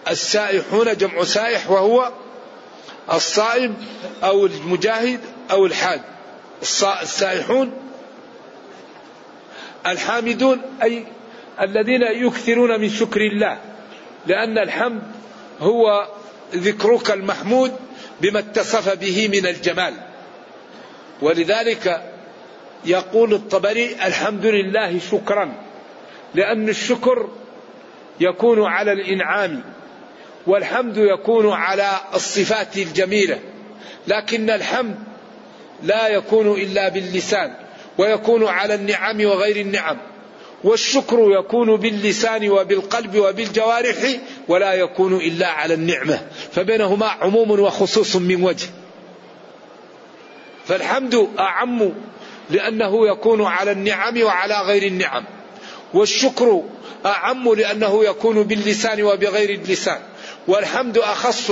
والسائحون 0.07 0.97
جمع 0.97 1.25
سائح 1.25 1.71
وهو 1.71 2.13
الصائم 3.13 3.77
أو 4.23 4.47
المجاهد 4.47 5.21
أو 5.51 5.67
الحاج. 5.67 6.01
السائحون 7.03 7.88
الحامدون 9.87 10.61
أي 10.83 11.05
الذين 11.61 12.03
يكثرون 12.03 12.81
من 12.81 12.89
شكر 12.89 13.21
الله 13.21 13.59
لأن 14.27 14.59
الحمد 14.59 15.03
هو 15.61 16.09
ذكرك 16.55 17.11
المحمود 17.11 17.73
بما 18.21 18.39
اتصف 18.39 18.99
به 18.99 19.29
من 19.29 19.47
الجمال. 19.47 19.95
ولذلك 21.23 22.03
يقول 22.85 23.35
الطبري 23.35 23.97
الحمد 24.05 24.47
لله 24.47 24.99
شكرا 25.11 25.53
لأن 26.35 26.69
الشكر 26.69 27.29
يكون 28.21 28.65
على 28.65 28.93
الإنعام 28.93 29.63
والحمد 30.47 30.97
يكون 30.97 31.53
على 31.53 31.91
الصفات 32.15 32.77
الجميلة 32.77 33.39
لكن 34.09 34.51
الحمد 34.51 34.99
لا 35.83 36.09
يكون 36.09 36.53
إلا 36.53 36.89
باللسان. 36.89 37.55
ويكون 37.99 38.47
على 38.47 38.75
النعم 38.75 39.25
وغير 39.25 39.57
النعم. 39.57 39.99
والشكر 40.65 41.19
يكون 41.41 41.77
باللسان 41.77 42.49
وبالقلب 42.49 43.17
وبالجوارح 43.17 43.97
ولا 44.49 44.73
يكون 44.73 45.17
إلا 45.17 45.47
على 45.47 45.75
النعمة. 45.75 46.21
فبينهما 46.53 47.07
عموم 47.07 47.51
وخصوص 47.51 48.17
من 48.17 48.43
وجه. 48.43 48.67
فالحمد 50.67 51.29
أعم 51.39 51.93
لأنه 52.51 53.09
يكون 53.09 53.45
على 53.45 53.71
النعم 53.73 54.23
وعلى 54.23 54.61
غير 54.61 54.83
النعم. 54.83 55.25
والشكر 55.95 56.63
أعم 57.07 57.55
لأنه 57.55 58.05
يكون 58.05 58.43
باللسان 58.43 59.03
وبغير 59.03 59.51
اللسان. 59.51 59.99
والحمد 60.49 60.99
أخص 60.99 61.51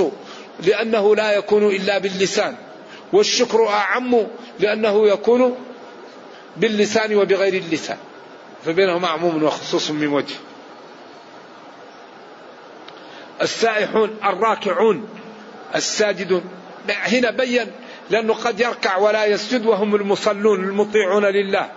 لأنه 0.65 1.15
لا 1.15 1.31
يكون 1.31 1.67
إلا 1.67 1.97
باللسان. 1.97 2.55
والشكر 3.13 3.67
أعم 3.67 4.27
لأنه 4.59 5.07
يكون 5.07 5.55
باللسان 6.57 7.15
وبغير 7.15 7.53
اللسان. 7.53 7.97
فبينهما 8.65 9.07
عموم 9.07 9.43
وخصوص 9.43 9.91
من 9.91 10.07
وجه. 10.07 10.35
السائحون 13.41 14.17
الراكعون 14.23 15.09
الساجدون. 15.75 16.43
هنا 16.89 17.31
بين 17.31 17.71
لأنه 18.09 18.33
قد 18.33 18.59
يركع 18.59 18.97
ولا 18.97 19.25
يسجد 19.25 19.65
وهم 19.65 19.95
المصلون 19.95 20.63
المطيعون 20.63 21.25
لله. 21.25 21.71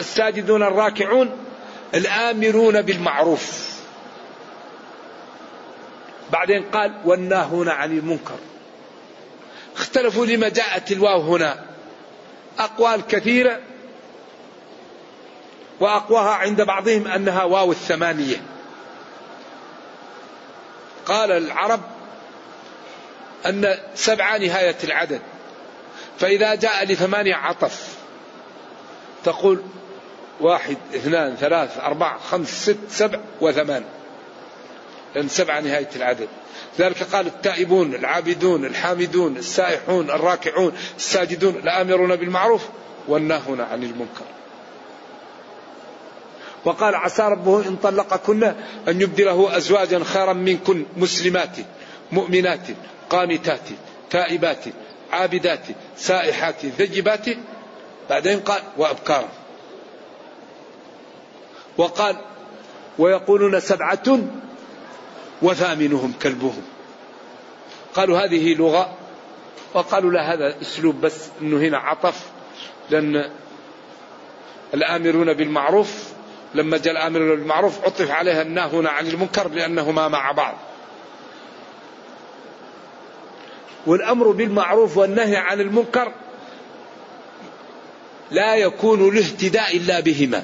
الساجدون 0.00 0.62
الراكعون 0.62 1.36
الآمرون 1.94 2.82
بالمعروف. 2.82 3.76
بعدين 6.32 6.62
قال 6.62 7.00
والناهون 7.04 7.68
عن 7.68 7.98
المنكر. 7.98 8.38
اختلفوا 9.76 10.26
لما 10.26 10.48
جاءت 10.48 10.92
الواو 10.92 11.20
هنا. 11.20 11.64
أقوال 12.58 13.06
كثيرة. 13.06 13.60
وأقواها 15.80 16.30
عند 16.30 16.62
بعضهم 16.62 17.08
أنها 17.08 17.44
واو 17.44 17.72
الثمانية. 17.72 18.42
قال 21.06 21.30
العرب 21.30 21.80
أن 23.46 23.78
سبعة 23.94 24.38
نهاية 24.38 24.76
العدد. 24.84 25.20
فإذا 26.18 26.54
جاء 26.54 26.84
لثمانية 26.84 27.34
عطف. 27.34 27.96
تقول 29.24 29.62
واحد 30.40 30.76
اثنان 30.94 31.36
ثلاث 31.36 31.78
أربعة 31.78 32.18
خمس 32.18 32.48
ست 32.48 32.78
سبع 32.88 33.20
وثمان. 33.40 33.84
لأن 35.14 35.28
سبعة 35.28 35.60
نهاية 35.60 35.88
العدد. 35.96 36.28
ذلك 36.78 37.02
قال 37.02 37.26
التائبون 37.26 37.94
العابدون 37.94 38.64
الحامدون 38.64 39.36
السائحون 39.36 40.10
الراكعون 40.10 40.72
الساجدون 40.96 41.56
الآمرون 41.56 42.16
بالمعروف 42.16 42.62
والناهون 43.08 43.60
عن 43.60 43.82
المنكر. 43.82 44.24
وقال 46.66 46.94
عسى 46.94 47.22
ربه 47.22 47.68
إن 47.68 47.76
طلقكن 47.76 48.44
أن 48.88 49.00
يبدله 49.00 49.56
أزواجا 49.56 50.04
خيرا 50.04 50.32
منكن 50.32 50.84
مسلمات 50.96 51.56
مؤمنات 52.12 52.66
قانتات 53.10 53.68
تائبات 54.10 54.64
عابدات 55.12 55.60
سائحات 55.96 56.64
ذجبات 56.64 57.26
بعدين 58.10 58.40
قال 58.40 58.62
وأبكارا. 58.76 59.28
وقال 61.78 62.16
ويقولون 62.98 63.60
سبعة 63.60 64.18
وثامنهم 65.42 66.12
كلبهم. 66.22 66.62
قالوا 67.94 68.18
هذه 68.18 68.54
لغة 68.54 68.94
وقالوا 69.74 70.10
لا 70.12 70.34
هذا 70.34 70.54
أسلوب 70.62 71.00
بس 71.00 71.28
إنه 71.42 71.56
هنا 71.56 71.78
عطف 71.78 72.30
لأن 72.90 73.30
الآمرون 74.74 75.32
بالمعروف 75.32 76.15
لما 76.56 76.78
جاء 76.78 76.92
الأمر 76.92 77.18
بالمعروف 77.18 77.84
عطف 77.84 78.10
عليها 78.10 78.42
الناهون 78.42 78.86
عن 78.86 79.06
المنكر 79.06 79.48
لأنهما 79.48 80.08
مع 80.08 80.32
بعض. 80.32 80.54
والأمر 83.86 84.30
بالمعروف 84.30 84.96
والنهي 84.96 85.36
عن 85.36 85.60
المنكر 85.60 86.12
لا 88.30 88.54
يكون 88.54 89.08
الاهتداء 89.08 89.76
إلا 89.76 90.00
بهما. 90.00 90.42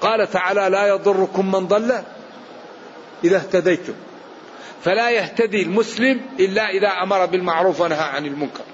قال 0.00 0.30
تعالى 0.30 0.68
لا 0.68 0.88
يضركم 0.88 1.52
من 1.52 1.66
ضل 1.66 2.02
إذا 3.24 3.36
اهتديتم. 3.36 3.94
فلا 4.84 5.10
يهتدي 5.10 5.62
المسلم 5.62 6.20
إلا 6.40 6.70
إذا 6.70 6.88
أمر 6.88 7.26
بالمعروف 7.26 7.80
ونهى 7.80 7.98
عن 7.98 8.26
المنكر. 8.26 8.64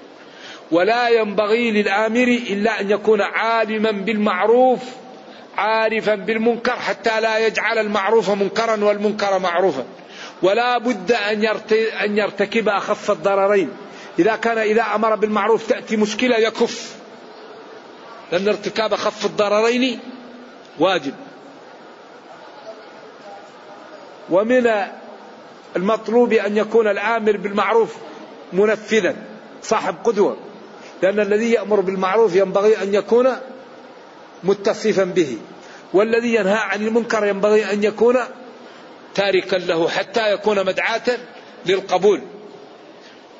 ولا 0.71 1.09
ينبغي 1.09 1.71
للآمر 1.71 2.27
إلا 2.49 2.81
أن 2.81 2.91
يكون 2.91 3.21
عالما 3.21 3.91
بالمعروف 3.91 4.79
عارفا 5.57 6.15
بالمنكر 6.15 6.75
حتى 6.75 7.21
لا 7.21 7.37
يجعل 7.37 7.77
المعروف 7.77 8.29
منكرا 8.29 8.83
والمنكر 8.83 9.39
معروفا. 9.39 9.85
ولا 10.41 10.77
بد 10.77 11.11
أن 11.11 11.45
أن 12.03 12.17
يرتكب 12.17 12.69
أخف 12.69 13.11
الضررين. 13.11 13.69
إذا 14.19 14.35
كان 14.35 14.57
إذا 14.57 14.81
أمر 14.95 15.15
بالمعروف 15.15 15.67
تأتي 15.67 15.97
مشكلة 15.97 16.37
يكف. 16.37 16.95
لأن 18.31 18.47
ارتكاب 18.47 18.93
أخف 18.93 19.25
الضررين 19.25 19.99
واجب. 20.79 21.13
ومن 24.29 24.71
المطلوب 25.75 26.33
أن 26.33 26.57
يكون 26.57 26.87
الآمر 26.87 27.37
بالمعروف 27.37 27.95
منفذا 28.53 29.15
صاحب 29.63 29.95
قدوة. 30.03 30.37
لأن 31.01 31.19
الذي 31.19 31.51
يأمر 31.51 31.79
بالمعروف 31.79 32.35
ينبغي 32.35 32.83
أن 32.83 32.93
يكون 32.93 33.35
متصفا 34.43 35.03
به. 35.03 35.37
والذي 35.95 36.35
ينهى 36.35 36.57
عن 36.57 36.87
المنكر 36.87 37.25
ينبغي 37.25 37.73
أن 37.73 37.83
يكون 37.83 38.15
تاركا 39.15 39.55
له 39.55 39.89
حتى 39.89 40.33
يكون 40.33 40.65
مدعاة 40.65 41.17
للقبول. 41.65 42.21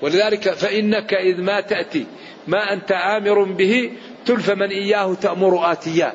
ولذلك 0.02 0.54
فإنك 0.54 1.14
إذ 1.14 1.42
ما 1.42 1.62
تأتي 1.62 2.06
ما 2.48 2.74
أنت 2.74 2.92
آمر 2.92 3.44
به 3.44 3.92
تلف 4.26 4.50
من 4.50 4.70
إياه 4.70 5.14
تأمر 5.14 5.72
آتيا. 5.72 6.14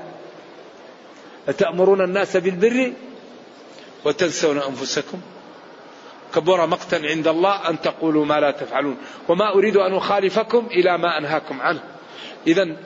أتأمرون 1.48 2.00
الناس 2.00 2.36
بالبر 2.36 2.92
وتنسون 4.04 4.58
أنفسكم؟ 4.58 5.20
كبر 6.34 6.66
مقتا 6.66 6.96
عند 6.96 7.28
الله 7.28 7.68
أن 7.68 7.80
تقولوا 7.80 8.24
ما 8.24 8.40
لا 8.40 8.50
تفعلون. 8.50 8.96
وما 9.28 9.54
أريد 9.54 9.76
أن 9.76 9.94
أخالفكم 9.94 10.66
إلى 10.66 10.98
ما 10.98 11.18
أنهاكم 11.18 11.60
عنه. 11.60 11.80
إذا 12.46 12.76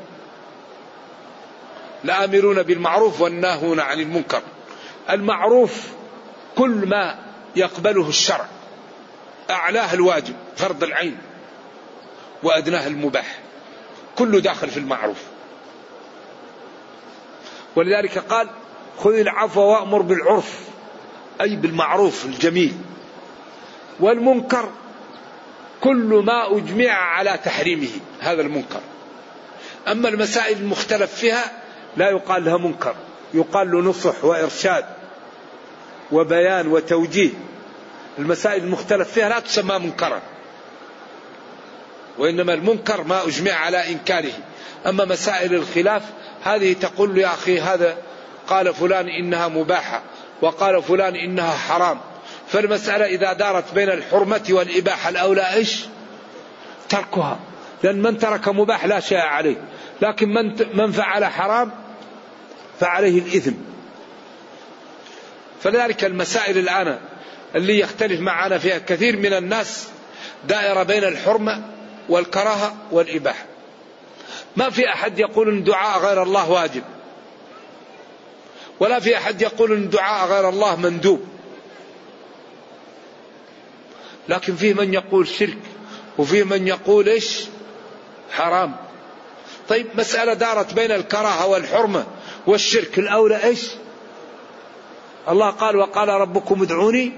لآمرون 2.05 2.63
بالمعروف 2.63 3.21
والناهون 3.21 3.81
عن 3.81 4.01
المنكر. 4.01 4.43
المعروف 5.11 5.89
كل 6.57 6.71
ما 6.71 7.19
يقبله 7.57 8.09
الشرع. 8.09 8.47
أعلاه 9.51 9.95
الواجب 9.95 10.35
فرض 10.57 10.83
العين. 10.83 11.19
وأدناه 12.43 12.87
المباح. 12.87 13.39
كله 14.17 14.41
داخل 14.41 14.69
في 14.69 14.77
المعروف. 14.77 15.23
ولذلك 17.77 18.19
قال 18.19 18.49
خذ 18.99 19.15
العفو 19.15 19.61
وأمر 19.61 20.03
بالعرف. 20.03 20.61
أي 21.41 21.57
بالمعروف 21.57 22.25
الجميل. 22.25 22.75
والمنكر 24.01 24.69
كل 25.81 26.23
ما 26.27 26.57
أجمع 26.57 26.93
على 26.93 27.39
تحريمه 27.45 27.91
هذا 28.21 28.43
المنكر. 28.43 28.81
أما 29.89 30.09
المسائل 30.09 30.57
المختلف 30.57 31.15
فيها 31.15 31.64
لا 31.97 32.11
يقال 32.11 32.45
لها 32.45 32.57
منكر 32.57 32.95
يقال 33.35 33.71
له 33.71 33.81
نصح 33.81 34.25
وإرشاد 34.25 34.85
وبيان 36.13 36.67
وتوجيه. 36.67 37.31
المسائل 38.19 38.65
المختلف 38.65 39.13
فيها 39.13 39.29
لا 39.29 39.41
تسمى 39.41 39.79
منكرا 39.79 40.23
وإنما 42.19 42.55
المنكر 42.55 43.05
ما 43.05 43.27
أجمع 43.27 43.53
على 43.53 43.93
إنكاره. 43.93 44.33
أما 44.87 45.05
مسائل 45.05 45.55
الخلاف 45.55 46.03
هذه 46.45 46.73
تقول 46.73 47.19
يا 47.19 47.27
أخي 47.27 47.61
هذا 47.61 47.97
قال 48.49 48.75
فلان 48.75 49.09
إنها 49.09 49.49
مباحة 49.49 50.03
وقال 50.43 50.83
فلان 50.83 51.15
إنها 51.15 51.57
حرام. 51.57 52.01
فالمسألة 52.49 53.05
إذا 53.05 53.33
دارت 53.33 53.75
بين 53.75 53.91
الحرمة 53.91 54.47
والإباحة 54.51 55.09
الأولى 55.09 55.55
إيش؟ 55.55 55.85
تركها. 56.89 57.39
لأن 57.83 58.03
من 58.03 58.19
ترك 58.19 58.49
مباح 58.49 58.85
لا 58.85 59.01
شيء 59.01 59.19
عليه 59.19 59.57
لكن 60.03 60.29
من 60.29 60.57
من 60.75 60.93
فعل 60.93 61.25
حرام 61.25 61.71
فعليه 62.81 63.19
الإثم. 63.19 63.53
فلذلك 65.63 66.05
المسائل 66.05 66.59
الآن 66.59 66.99
اللي 67.55 67.79
يختلف 67.79 68.21
معنا 68.21 68.59
فيها 68.59 68.79
كثير 68.79 69.17
من 69.17 69.33
الناس 69.33 69.89
دائرة 70.49 70.83
بين 70.83 71.05
الحرمة 71.05 71.63
والكراهة 72.09 72.77
والإباحة. 72.91 73.45
ما 74.57 74.71
في 74.71 74.89
أحد 74.89 75.19
يقول 75.19 75.49
أن 75.49 75.65
دعاء 75.65 76.01
غير 76.01 76.23
الله 76.23 76.51
واجب. 76.51 76.83
ولا 78.81 79.01
في 79.01 79.17
أحد 79.17 79.43
يقول 79.43 79.73
أن 79.73 79.91
دعاء 79.91 80.29
غير 80.29 80.49
الله 80.49 80.77
مندوب. 80.77 81.25
لكن 84.29 84.57
فيه 84.57 84.75
من 84.75 84.95
يقول 84.95 85.29
شرك 85.29 85.59
وفيه 86.19 86.45
من 86.45 86.69
يقول 86.69 87.09
إيش؟ 87.09 87.45
حرام. 88.31 88.77
طيب 89.69 89.87
مسألة 89.95 90.35
دارت 90.35 90.75
بين 90.75 90.93
الكراهة 90.93 91.47
والحرمة. 91.47 92.07
والشرك 92.47 92.99
الأولى 92.99 93.45
إيش؟ 93.45 93.71
الله 95.29 95.51
قال 95.51 95.77
وقال 95.77 96.09
ربكم 96.09 96.63
ادعوني 96.63 97.13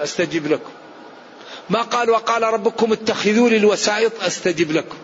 أستجب 0.00 0.46
لكم. 0.46 0.70
ما 1.70 1.82
قال 1.82 2.10
وقال 2.10 2.42
ربكم 2.42 2.92
اتخذوا 2.92 3.48
لي 3.48 3.56
الوسائط 3.56 4.22
أستجب 4.22 4.72
لكم. 4.72 4.96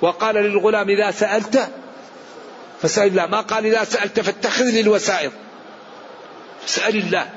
وقال 0.00 0.34
للغلام 0.34 0.88
إذا 0.88 1.10
سألت 1.10 1.68
فسأل 2.82 3.06
الله. 3.06 3.26
ما 3.26 3.40
قال 3.40 3.66
إذا 3.66 3.84
سألت 3.84 4.20
فاتخذ 4.20 4.64
لي 4.64 4.80
الوسائط 4.80 5.32
فاسأل 6.60 6.96
الله. 6.96 7.30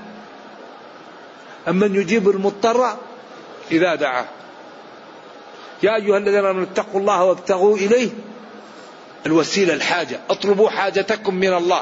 أمن 1.67 1.95
يجيب 1.95 2.29
المضطر 2.29 2.97
إذا 3.71 3.95
دعاه. 3.95 4.25
يا 5.83 5.95
أيها 5.95 6.17
الذين 6.17 6.45
آمنوا 6.45 6.63
اتقوا 6.63 6.99
الله 6.99 7.23
وابتغوا 7.23 7.77
إليه 7.77 8.09
الوسيلة 9.25 9.73
الحاجة. 9.73 10.19
اطلبوا 10.29 10.69
حاجتكم 10.69 11.35
من 11.35 11.53
الله. 11.53 11.81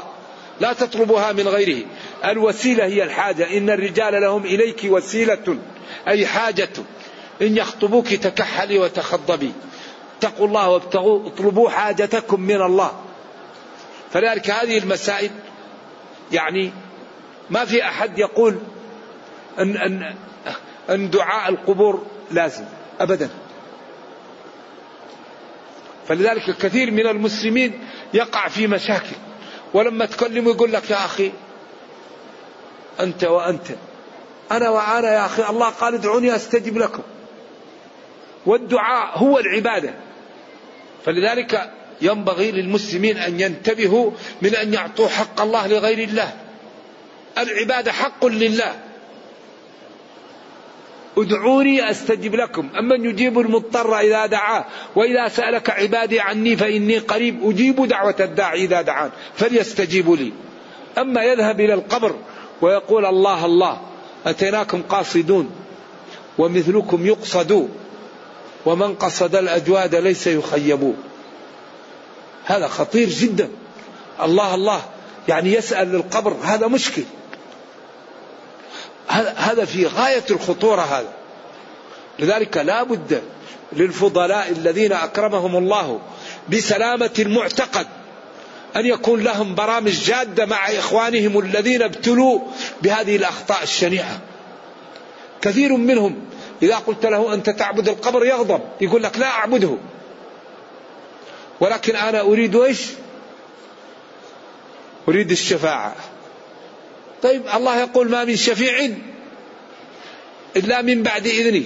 لا 0.60 0.74
تطلبها 0.74 1.32
من 1.32 1.48
غيره. 1.48 1.86
الوسيلة 2.26 2.86
هي 2.86 3.04
الحاجة. 3.04 3.58
إن 3.58 3.70
الرجال 3.70 4.22
لهم 4.22 4.46
إليك 4.46 4.82
وسيلة 4.84 5.58
أي 6.08 6.28
حاجة. 6.28 6.70
إن 7.42 7.58
يخطبوك 7.58 8.14
تكحلي 8.14 8.80
وتخضبي. 8.80 9.52
اتقوا 10.18 10.48
الله 10.48 10.70
وابتغوا 10.70 11.28
اطلبوا 11.28 11.70
حاجتكم 11.70 12.42
من 12.42 12.62
الله. 12.62 12.92
فلذلك 14.14 14.50
هذه 14.50 14.78
المسائل 14.78 15.32
يعني 16.32 16.72
ما 17.50 17.66
في 17.66 17.84
أحد 17.84 18.20
يقول 18.20 18.58
أن, 19.60 19.78
أن, 19.78 20.16
أن 20.90 21.10
دعاء 21.10 21.50
القبور 21.50 22.06
لازم. 22.32 22.66
أبدا. 23.00 23.30
فلذلك 26.12 26.58
كثير 26.58 26.92
من 26.92 27.08
المسلمين 27.08 27.80
يقع 28.14 28.48
في 28.48 28.68
مشاكل. 28.68 29.16
ولما 29.74 30.06
تكلمه 30.06 30.52
يقول 30.52 30.74
لك 30.74 30.90
يا 30.90 31.06
أخي 31.06 31.32
أنت 33.00 33.24
وأنت. 33.24 33.68
أنا 34.52 34.70
وأنا 34.70 35.14
يا 35.14 35.26
أخي 35.26 35.50
الله 35.50 35.70
قال 35.70 35.94
ادعوني 35.94 36.36
أستجب 36.36 36.78
لكم. 36.78 37.04
والدعاء 38.46 39.18
هو 39.18 39.40
العبادة. 39.40 39.94
فلذلك 41.06 41.72
ينبغي 42.02 42.52
للمسلمين 42.52 43.18
أن 43.18 43.40
ينتبهوا 43.40 44.12
من 44.42 44.56
أن 44.56 44.74
يعطوا 44.74 45.08
حق 45.08 45.42
الله 45.42 45.68
لغير 45.68 46.08
الله. 46.08 46.34
العبادة 47.38 47.92
حق 47.92 48.26
لله. 48.26 48.76
ادعوني 51.18 51.92
أستجب 51.92 52.36
لكم. 52.36 52.70
امن 52.80 53.06
يجيب 53.06 53.40
المضطر 53.40 54.00
إذا 54.00 54.26
دعاه 54.26 54.66
وإذا 54.96 55.28
سألك 55.28 55.70
عبادي 55.70 56.20
عني 56.20 56.56
فإني 56.56 56.98
قريب 56.98 57.50
أجيب 57.50 57.88
دعوة 57.88 58.16
الداعي 58.20 58.64
إذا 58.64 58.82
دعان 58.82 59.10
فليستجيبوا 59.36 60.18
لي. 60.18 60.32
أما 60.98 61.24
يذهب 61.24 61.60
إلى 61.60 61.74
القبر 61.74 62.16
ويقول 62.62 63.06
الله 63.06 63.46
الله 63.46 63.82
أتيناكم 64.26 64.82
قاصدون 64.82 65.50
ومثلكم 66.38 67.06
يقصد 67.06 67.70
ومن 68.66 68.96
قصد 68.96 69.36
الأجواد 69.36 69.96
ليس 69.96 70.28
يخيب. 70.28 70.94
هذا 72.46 72.68
خطير 72.68 73.10
جدا. 73.10 73.50
الله 74.22 74.56
الله 74.56 74.82
يعني 75.28 75.54
يسأل 75.54 75.92
للقبر 75.92 76.36
هذا 76.44 76.68
مشكل. 76.68 77.04
هذا 79.36 79.66
في 79.66 79.86
غاية 79.86 80.24
الخطورة 80.32 80.82
هذا. 80.82 81.14
لذلك 82.20 82.58
لا 82.58 82.84
بد 82.84 83.22
للفضلاء 83.74 84.52
الذين 84.52 84.94
أكرمهم 84.94 85.56
الله 85.56 86.00
بسلامة 86.50 87.12
المعتقد 87.20 87.88
أن 88.76 88.86
يكون 88.86 89.24
لهم 89.24 89.56
برامج 89.56 89.92
جادة 89.92 90.46
مع 90.46 90.72
إخوانهم 90.72 91.40
الذين 91.40 91.82
ابتلوا 91.82 92.40
بهذه 92.82 93.16
الأخطاء 93.16 93.64
الشنيعة. 93.64 94.20
كثير 95.42 95.76
منهم 95.78 96.22
إذا 96.64 96.76
قلت 96.76 97.06
له 97.06 97.34
أنت 97.34 97.50
تعبد 97.50 97.90
القبر 97.90 98.26
يغضب 98.26 98.62
يقول 98.82 99.04
لك 99.04 99.18
لا 99.18 99.28
أعبده. 99.28 99.78
ولكن 101.60 101.96
أنا 101.96 102.22
أريد 102.22 102.56
إيش؟ 102.56 102.88
أريد 105.08 105.32
الشفاعة. 105.32 105.96
طيب 107.24 107.44
الله 107.56 107.80
يقول 107.80 108.10
ما 108.10 108.26
من 108.26 108.36
شفيع 108.36 108.90
إلا 110.56 110.82
من 110.82 111.04
بعد 111.04 111.28
إذنه 111.28 111.64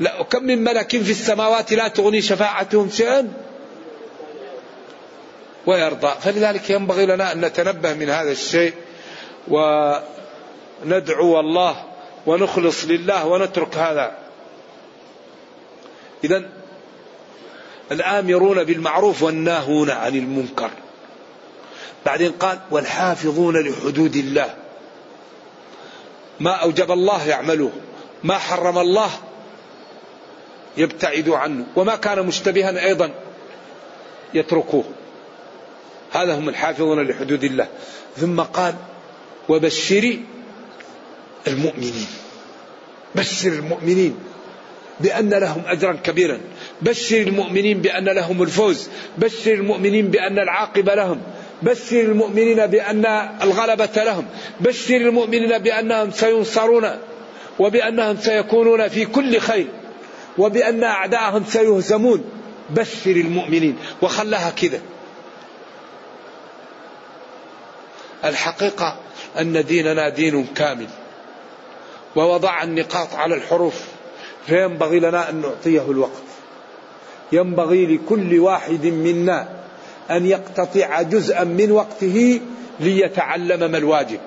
لا 0.00 0.20
وكم 0.20 0.44
من 0.44 0.64
ملك 0.64 0.90
في 0.90 1.10
السماوات 1.10 1.72
لا 1.72 1.88
تغني 1.88 2.22
شفاعتهم 2.22 2.90
شيئا 2.90 3.32
ويرضى. 5.66 6.14
فلذلك 6.20 6.70
ينبغي 6.70 7.06
لنا 7.06 7.32
أن 7.32 7.40
نتنبه 7.40 7.94
من 7.94 8.10
هذا 8.10 8.30
الشيء 8.30 8.74
وندعو 9.48 11.40
الله 11.40 11.84
ونخلص 12.26 12.84
لله 12.84 13.26
ونترك 13.26 13.76
هذا. 13.76 14.18
إذا 16.24 16.48
الآمرون 17.92 18.64
بالمعروف 18.64 19.22
والناهون 19.22 19.90
عن 19.90 20.16
المنكر. 20.16 20.70
بعدين 22.06 22.32
قال 22.32 22.58
والحافظون 22.70 23.56
لحدود 23.56 24.16
الله. 24.16 24.54
ما 26.40 26.50
أوجب 26.50 26.90
الله 26.90 27.28
يعملوه 27.28 27.72
ما 28.24 28.38
حرم 28.38 28.78
الله 28.78 29.10
يبتعد 30.76 31.28
عنه 31.28 31.64
وما 31.76 31.96
كان 31.96 32.26
مشتبها 32.26 32.84
أيضا 32.84 33.10
يتركوه. 34.34 34.84
هذا 36.12 36.34
هم 36.38 36.48
الحافظون 36.48 37.08
لحدود 37.08 37.44
الله. 37.44 37.68
ثم 38.16 38.40
قال 38.40 38.74
وبشر 39.48 40.18
المؤمنين. 41.48 42.06
بشر 43.14 43.48
المؤمنين 43.48 44.18
بأن 45.00 45.30
لهم 45.30 45.62
أجرا 45.66 45.92
كبيرا. 45.92 46.40
بشر 46.82 47.16
المؤمنين 47.16 47.80
بأن 47.80 48.04
لهم 48.04 48.42
الفوز. 48.42 48.88
بشر 49.18 49.52
المؤمنين 49.52 50.08
بأن 50.08 50.38
العاقبة 50.38 50.94
لهم. 50.94 51.22
بشر 51.62 52.00
المؤمنين 52.00 52.66
بأن 52.66 53.06
الغلبة 53.42 54.04
لهم 54.04 54.26
بشر 54.60 54.96
المؤمنين 54.96 55.58
بأنهم 55.58 56.10
سينصرون 56.10 56.98
وبأنهم 57.58 58.16
سيكونون 58.16 58.88
في 58.88 59.04
كل 59.06 59.38
خير 59.38 59.66
وبأن 60.38 60.84
أعداءهم 60.84 61.44
سيهزمون. 61.44 62.24
بشر 62.70 63.10
المؤمنين 63.10 63.76
وخلاها 64.02 64.50
كذا. 64.50 64.80
الحقيقة 68.24 68.96
أن 69.40 69.64
ديننا 69.64 70.08
دين 70.08 70.46
كامل 70.46 70.86
ووضع 72.16 72.62
النقاط 72.62 73.14
على 73.14 73.34
الحروف. 73.34 73.80
فينبغي 74.46 75.00
لنا 75.00 75.30
أن 75.30 75.40
نعطيه 75.40 75.90
الوقت. 75.90 76.22
ينبغي 77.32 77.86
لكل 77.86 78.38
واحد 78.38 78.86
منا 78.86 79.61
أن 80.10 80.26
يقتطع 80.26 81.02
جزءا 81.02 81.44
من 81.44 81.70
وقته 81.70 82.40
ليتعلم 82.80 83.70
ما 83.70 83.78
الواجب 83.78 84.20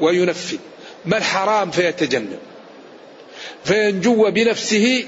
وينفذ 0.00 0.58
ما 1.04 1.16
الحرام 1.16 1.70
فيتجنب 1.70 2.38
فينجو 3.64 4.30
بنفسه 4.30 5.04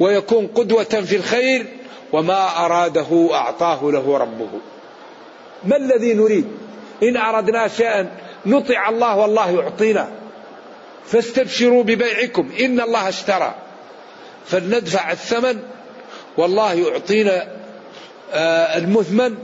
ويكون 0.00 0.46
قدوة 0.46 0.84
في 0.84 1.16
الخير 1.16 1.66
وما 2.12 2.64
أراده 2.64 3.28
أعطاه 3.32 3.90
له 3.90 4.18
ربه. 4.18 4.50
ما 5.64 5.76
الذي 5.76 6.14
نريد؟ 6.14 6.46
إن 7.02 7.16
أردنا 7.16 7.68
شيئا 7.68 8.10
نطع 8.46 8.88
الله 8.88 9.16
والله 9.16 9.50
يعطينا 9.50 10.12
فاستبشروا 11.06 11.82
ببيعكم 11.82 12.50
إن 12.60 12.80
الله 12.80 13.08
اشترى 13.08 13.54
فلندفع 14.46 15.12
الثمن 15.12 15.62
والله 16.36 16.72
يعطينا 16.72 17.61
المثمن 18.32 19.34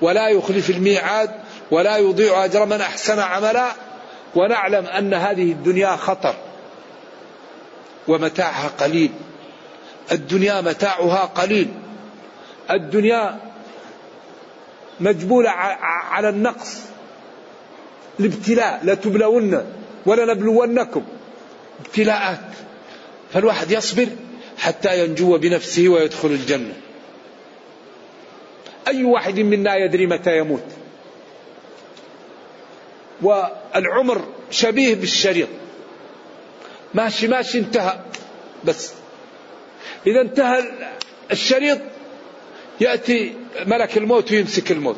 ولا 0.00 0.28
يخلف 0.28 0.70
الميعاد 0.70 1.30
ولا 1.70 1.96
يضيع 1.96 2.44
أجر 2.44 2.66
من 2.66 2.80
أحسن 2.80 3.18
عملا. 3.18 3.72
ونعلم 4.34 4.86
أن 4.86 5.14
هذه 5.14 5.52
الدنيا 5.52 5.96
خطر 5.96 6.34
ومتاعها 8.08 8.68
قليل. 8.68 9.10
الدنيا 10.12 10.60
متاعها 10.60 11.24
قليل. 11.24 11.68
الدنيا 12.70 13.38
مجبولة 15.00 15.50
على 16.10 16.28
النقص. 16.28 16.78
الابتلاء 18.20 18.80
لتبلون 18.84 19.64
ولنبلونكم 20.06 21.02
ابتلاءات. 21.80 22.40
فالواحد 23.32 23.70
يصبر 23.70 24.06
حتى 24.58 25.04
ينجو 25.04 25.38
بنفسه 25.38 25.88
ويدخل 25.88 26.28
الجنة. 26.28 26.74
أي 28.88 29.04
واحد 29.04 29.40
منا 29.40 29.76
يدري 29.76 30.06
متى 30.06 30.38
يموت. 30.38 30.64
والعمر 33.22 34.24
شبيه 34.50 34.94
بالشريط. 34.94 35.48
ماشي 36.94 37.28
ماشي 37.28 37.58
انتهى. 37.58 38.00
بس. 38.64 38.92
إذا 40.06 40.20
انتهى 40.20 40.64
الشريط 41.32 41.78
يأتي 42.80 43.34
ملك 43.66 43.98
الموت 43.98 44.32
ويمسك 44.32 44.72
الموت. 44.72 44.96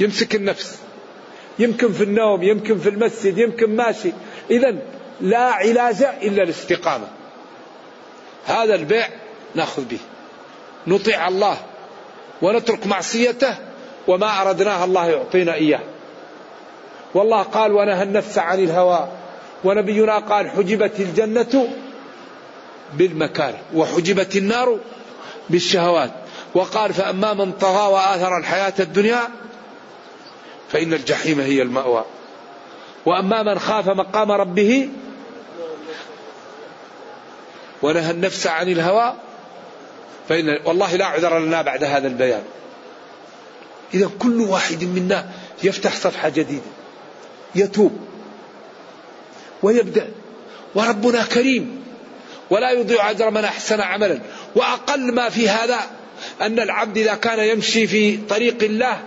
يمسك 0.00 0.34
النفس. 0.34 0.78
يمكن 1.58 1.92
في 1.92 2.04
النوم 2.04 2.42
يمكن 2.42 2.78
في 2.78 2.88
المسجد 2.88 3.38
يمكن 3.38 3.76
ماشي. 3.76 4.12
إذا 4.50 4.76
لا 5.20 5.38
علاج 5.38 6.02
إلا 6.02 6.42
الاستقامة. 6.42 7.08
هذا 8.46 8.74
البيع 8.74 9.08
نأخذ 9.54 9.84
به. 9.84 9.98
نطيع 10.86 11.28
الله. 11.28 11.56
ونترك 12.42 12.86
معصيته 12.86 13.54
وما 14.08 14.42
أردناه 14.42 14.84
الله 14.84 15.06
يعطينا 15.06 15.54
إياه. 15.54 15.80
والله 17.14 17.42
قال 17.42 17.72
ونهى 17.72 18.02
النفس 18.02 18.38
عن 18.38 18.58
الهوى. 18.58 19.08
ونبينا 19.64 20.18
قال 20.18 20.50
حجبت 20.50 21.00
الجنة 21.00 21.68
بالمكاره 22.94 23.58
وحجبت 23.74 24.36
النار 24.36 24.78
بالشهوات. 25.50 26.10
وقال 26.54 26.92
فأما 26.94 27.34
من 27.34 27.52
طغى 27.52 27.92
وآثر 27.92 28.38
الحياة 28.38 28.74
الدنيا 28.80 29.20
فإن 30.72 30.94
الجحيم 30.94 31.40
هي 31.40 31.62
المأوى. 31.62 32.04
وأما 33.06 33.42
من 33.42 33.58
خاف 33.58 33.88
مقام 33.88 34.32
ربه 34.32 34.88
ونهى 37.82 38.10
النفس 38.10 38.46
عن 38.46 38.68
الهوى 38.68 39.14
فإن 40.28 40.58
والله 40.64 40.96
لا 40.96 41.06
عذر 41.06 41.38
لنا 41.38 41.62
بعد 41.62 41.84
هذا 41.84 42.08
البيان. 42.08 42.42
إذا 43.94 44.10
كل 44.18 44.40
واحد 44.40 44.84
منا 44.84 45.30
يفتح 45.62 45.96
صفحة 45.96 46.28
جديدة 46.28 46.62
يتوب 47.54 47.98
ويبدأ 49.62 50.08
وربنا 50.74 51.24
كريم 51.24 51.84
ولا 52.50 52.70
يضيع 52.70 53.10
أجر 53.10 53.30
من 53.30 53.44
أحسن 53.44 53.80
عملا. 53.80 54.18
وأقل 54.54 55.14
ما 55.14 55.28
في 55.28 55.48
هذا 55.48 55.78
أن 56.40 56.60
العبد 56.60 56.98
إذا 56.98 57.14
كان 57.14 57.38
يمشي 57.38 57.86
في 57.86 58.16
طريق 58.16 58.62
الله 58.62 59.02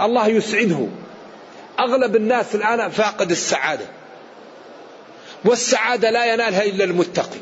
الله 0.00 0.28
يسعده 0.28 0.88
أغلب 1.78 2.16
الناس 2.16 2.54
الآن 2.54 2.90
فاقد 2.90 3.30
السعادة 3.30 3.84
والسعادة 5.44 6.10
لا 6.10 6.32
ينالها 6.34 6.64
إلا 6.64 6.84
المتقي. 6.84 7.38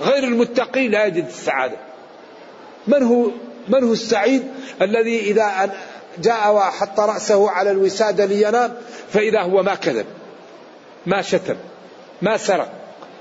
غير 0.00 0.24
المتقي 0.24 0.88
لا 0.88 1.06
يجد 1.06 1.26
السعادة. 1.26 1.76
من 2.86 3.02
هو 3.02 3.30
من 3.68 3.84
هو 3.84 3.92
السعيد؟ 3.92 4.42
الذي 4.82 5.20
إذا 5.20 5.74
جاء 6.18 6.54
وحط 6.54 7.00
رأسه 7.00 7.50
على 7.50 7.70
الوسادة 7.70 8.24
لينام 8.24 8.74
فإذا 9.10 9.42
هو 9.42 9.62
ما 9.62 9.74
كذب 9.74 10.06
ما 11.06 11.22
شتم 11.22 11.56
ما 12.22 12.36
سرق 12.36 12.72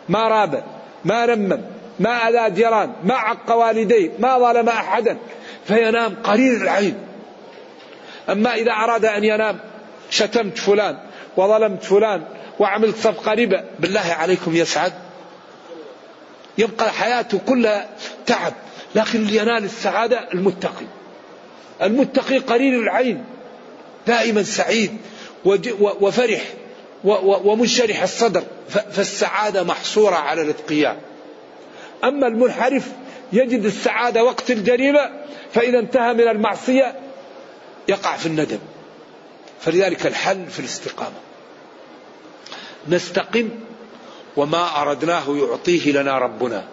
ما 0.10 0.28
راب 0.28 0.64
ما 1.06 1.26
رمم 1.26 1.62
ما 2.00 2.10
أذى 2.10 2.56
جيران 2.56 2.94
ما 3.04 3.16
عق 3.16 3.52
والديه 3.52 4.12
ما 4.20 4.40
ظلم 4.40 4.70
أحدا 4.70 5.18
فينام 5.68 6.16
قرير 6.24 6.62
العين. 6.62 6.98
أما 8.30 8.56
إذا 8.56 8.72
أراد 8.72 9.06
أن 9.06 9.24
ينام 9.24 9.60
شتمت 10.10 10.58
فلان 10.58 10.98
وظلمت 11.38 11.84
فلان 11.84 12.24
وعملت 12.60 12.96
صفقة 12.96 13.34
ربا 13.34 13.66
بالله 13.80 14.16
عليكم 14.20 14.56
يسعد 14.56 14.94
يبقى 16.58 16.92
حياته 16.92 17.40
كلها 17.48 17.90
تعب 18.26 18.54
لكن 18.96 19.24
لينال 19.24 19.64
السعادة 19.64 20.32
المتقي. 20.34 20.86
المتقي 21.82 22.38
قرير 22.38 22.80
العين 22.80 23.26
دائما 24.08 24.44
سعيد 24.44 24.98
وفرح 25.80 26.42
ومنشرح 27.04 28.02
الصدر 28.02 28.44
فالسعادة 28.70 29.64
محصورة 29.64 30.16
على 30.16 30.42
الاتقياء. 30.42 30.98
أما 32.04 32.28
المنحرف 32.28 32.88
يجد 33.34 33.66
السعادة 33.66 34.24
وقت 34.24 34.52
الجريمة 34.52 35.12
فإذا 35.54 35.80
انتهى 35.80 36.14
من 36.14 36.28
المعصية 36.28 36.96
يقع 37.88 38.18
في 38.18 38.26
الندم. 38.26 38.60
فلذلك 39.62 40.06
الحل 40.06 40.46
في 40.50 40.60
الاستقامة. 40.60 41.16
نستقم 42.88 43.50
وما 44.38 44.82
أردناه 44.82 45.38
يعطيه 45.38 45.92
لنا 45.92 46.18
ربنا. 46.18 46.64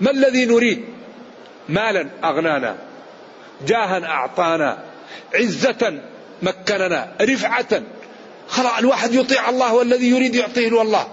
ما 0.00 0.10
الذي 0.10 0.46
نريد؟ 0.46 0.84
مالا 1.68 2.08
أغنانا 2.24 2.76
جاها 3.66 4.06
أعطانا 4.06 4.78
عزة 5.34 6.00
مكننا 6.42 7.12
رفعة 7.22 7.82
خلاص 8.48 8.78
الواحد 8.78 9.14
يطيع 9.14 9.50
الله 9.50 9.74
والذي 9.74 10.10
يريد 10.10 10.34
يعطيه 10.34 10.68
له 10.68 10.82
الله. 10.82 11.06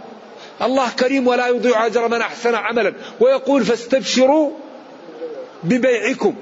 الله 0.61 0.89
كريم 0.89 1.27
ولا 1.27 1.47
يضيع 1.47 1.85
أجر 1.85 2.07
من 2.07 2.21
أحسن 2.21 2.55
عملا. 2.55 2.93
ويقول 3.19 3.65
فاستبشروا 3.65 4.51
ببيعكم. 5.63 6.35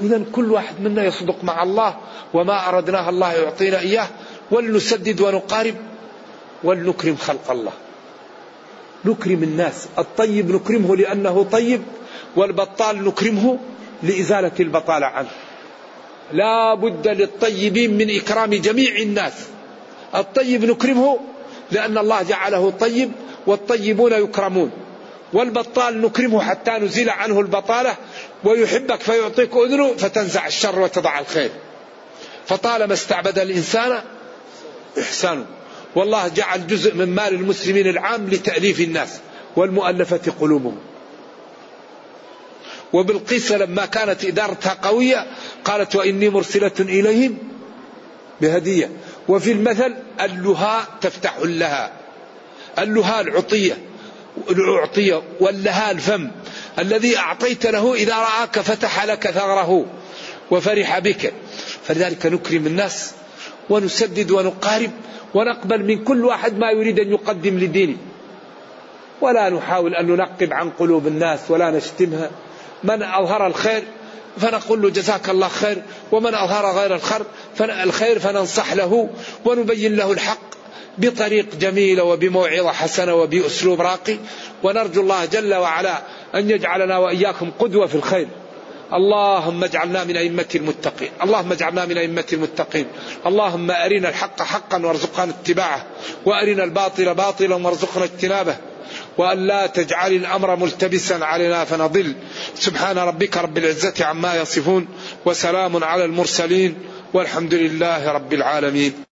إذا 0.00 0.24
كل 0.32 0.52
واحد 0.52 0.80
منا 0.80 1.04
يصدق 1.04 1.44
مع 1.44 1.62
الله 1.62 1.96
وما 2.34 2.68
أردناه 2.68 3.08
الله 3.08 3.32
يعطينا 3.32 3.78
إياه 3.78 4.08
ولنسدد 4.50 5.20
ونقارب. 5.20 5.74
ولنكرم 6.64 7.16
خلق 7.16 7.50
الله. 7.50 7.72
نكرم 9.04 9.42
الناس. 9.42 9.88
الطيب 9.98 10.50
نكرمه 10.50 10.96
لأنه 10.96 11.46
طيب 11.52 11.82
والبطال 12.36 13.04
نكرمه 13.04 13.58
لإزالة 14.02 14.52
البطالة 14.60 15.06
عنه. 15.06 15.28
لا 16.32 16.74
بد 16.74 17.08
للطيبين 17.08 17.96
من 17.98 18.16
إكرام 18.16 18.54
جميع 18.54 18.96
الناس. 18.96 19.32
الطيب 20.14 20.64
نكرمه 20.64 21.18
لأن 21.70 21.98
الله 21.98 22.22
جعله 22.22 22.70
طيب 22.70 23.12
والطيبون 23.46 24.12
يكرمون. 24.12 24.70
والبطال 25.32 26.02
نكرمه 26.02 26.40
حتى 26.40 26.70
نزيل 26.70 27.10
عنه 27.10 27.40
البطالة 27.40 27.96
ويحبك 28.44 29.00
فيعطيك 29.00 29.56
أذنه 29.56 29.94
فتنزع 29.94 30.46
الشر 30.46 30.78
وتضع 30.80 31.18
الخير. 31.18 31.50
فطالما 32.46 32.92
استعبد 32.92 33.38
الإنسان 33.38 34.02
إحسانه. 34.98 35.46
والله 35.94 36.28
جعل 36.28 36.66
جزء 36.66 36.94
من 36.94 37.14
مال 37.14 37.34
المسلمين 37.34 37.86
العام 37.86 38.28
لتأليف 38.30 38.80
الناس 38.80 39.08
والمؤلفة 39.56 40.32
قلوبهم. 40.40 40.78
وبالقيس 42.92 43.52
لما 43.52 43.86
كانت 43.86 44.24
إدارتها 44.24 44.76
قوية 44.82 45.26
قالت 45.64 45.96
وإني 45.96 46.28
مرسلة 46.28 46.72
إليهم 46.80 47.38
بهدية. 48.40 48.90
وفي 49.28 49.52
المثل 49.52 49.94
اللهاء 50.20 50.84
تفتح 51.00 51.36
اللها 51.36 51.92
اللهاء 52.78 53.20
العطية. 53.20 53.78
العطية 54.50 55.22
واللها 55.40 55.90
الفم. 55.90 56.30
الذي 56.78 57.18
أعطيت 57.18 57.66
له 57.66 57.94
إذا 57.94 58.16
رآك 58.16 58.60
فتح 58.60 59.04
لك 59.04 59.30
ثغره 59.30 59.86
وفرح 60.50 60.98
بك. 60.98 61.32
فلذلك 61.84 62.26
نكرم 62.26 62.66
الناس 62.66 63.12
ونسدد 63.70 64.30
ونقارب 64.30 64.90
ونقبل 65.34 65.84
من 65.84 66.04
كل 66.04 66.24
واحد 66.24 66.58
ما 66.58 66.70
يريد 66.70 66.98
أن 66.98 67.12
يقدم 67.12 67.58
لدينه. 67.58 67.96
ولا 69.20 69.50
نحاول 69.50 69.94
أن 69.94 70.06
ننقب 70.06 70.52
عن 70.52 70.70
قلوب 70.70 71.06
الناس 71.06 71.40
ولا 71.48 71.70
نشتمها. 71.70 72.30
من 72.84 73.02
أظهر 73.02 73.46
الخير 73.46 73.82
فنقول 74.38 74.82
له 74.82 74.90
جزاك 74.90 75.30
الله 75.30 75.48
خير 75.48 75.82
ومن 76.12 76.34
أظهر 76.34 76.66
غير 76.78 76.94
الخير 76.94 77.22
الخير 77.60 78.18
فننصح 78.18 78.72
له 78.72 79.08
ونبين 79.44 79.96
له 79.96 80.12
الحق 80.12 80.48
بطريق 80.98 81.46
جميلة 81.60 82.02
وبموعظة 82.04 82.72
حسنة 82.72 83.14
وبأسلوب 83.14 83.80
راقي. 83.80 84.16
ونرجو 84.62 85.00
الله 85.00 85.24
جل 85.24 85.54
وعلا 85.54 86.02
أن 86.34 86.50
يجعلنا 86.50 86.98
وإياكم 86.98 87.50
قدوة 87.58 87.86
في 87.86 87.94
الخير. 87.94 88.28
اللهم 88.92 89.64
اجعلنا 89.64 90.04
من 90.04 90.16
أئمة 90.16 90.48
المتقين. 90.54 91.10
اللهم 91.22 91.52
اجعلنا 91.52 91.84
من 91.84 91.98
أئمة 91.98 92.24
المتقين. 92.32 92.86
اللهم 93.26 93.70
أرنا 93.70 94.08
الحق 94.08 94.42
حقا 94.42 94.86
وارزقنا 94.86 95.32
اتباعه 95.32 95.86
وأرنا 96.26 96.64
الباطل 96.64 97.14
باطلا 97.14 97.54
وارزقنا 97.54 98.04
اجتنابه 98.04 98.56
وأن 99.18 99.46
لا 99.46 99.66
تجعل 99.66 100.12
الأمر 100.12 100.56
ملتبسا 100.56 101.24
علينا 101.24 101.64
فنضل. 101.64 102.14
سبحان 102.54 102.98
ربك 102.98 103.36
رب 103.36 103.58
العزة 103.58 104.04
عما 104.04 104.34
يصفون 104.34 104.88
وسلام 105.24 105.84
على 105.84 106.04
المرسلين 106.04 106.74
والحمد 107.14 107.54
لله 107.54 108.12
رب 108.12 108.32
العالمين. 108.32 109.07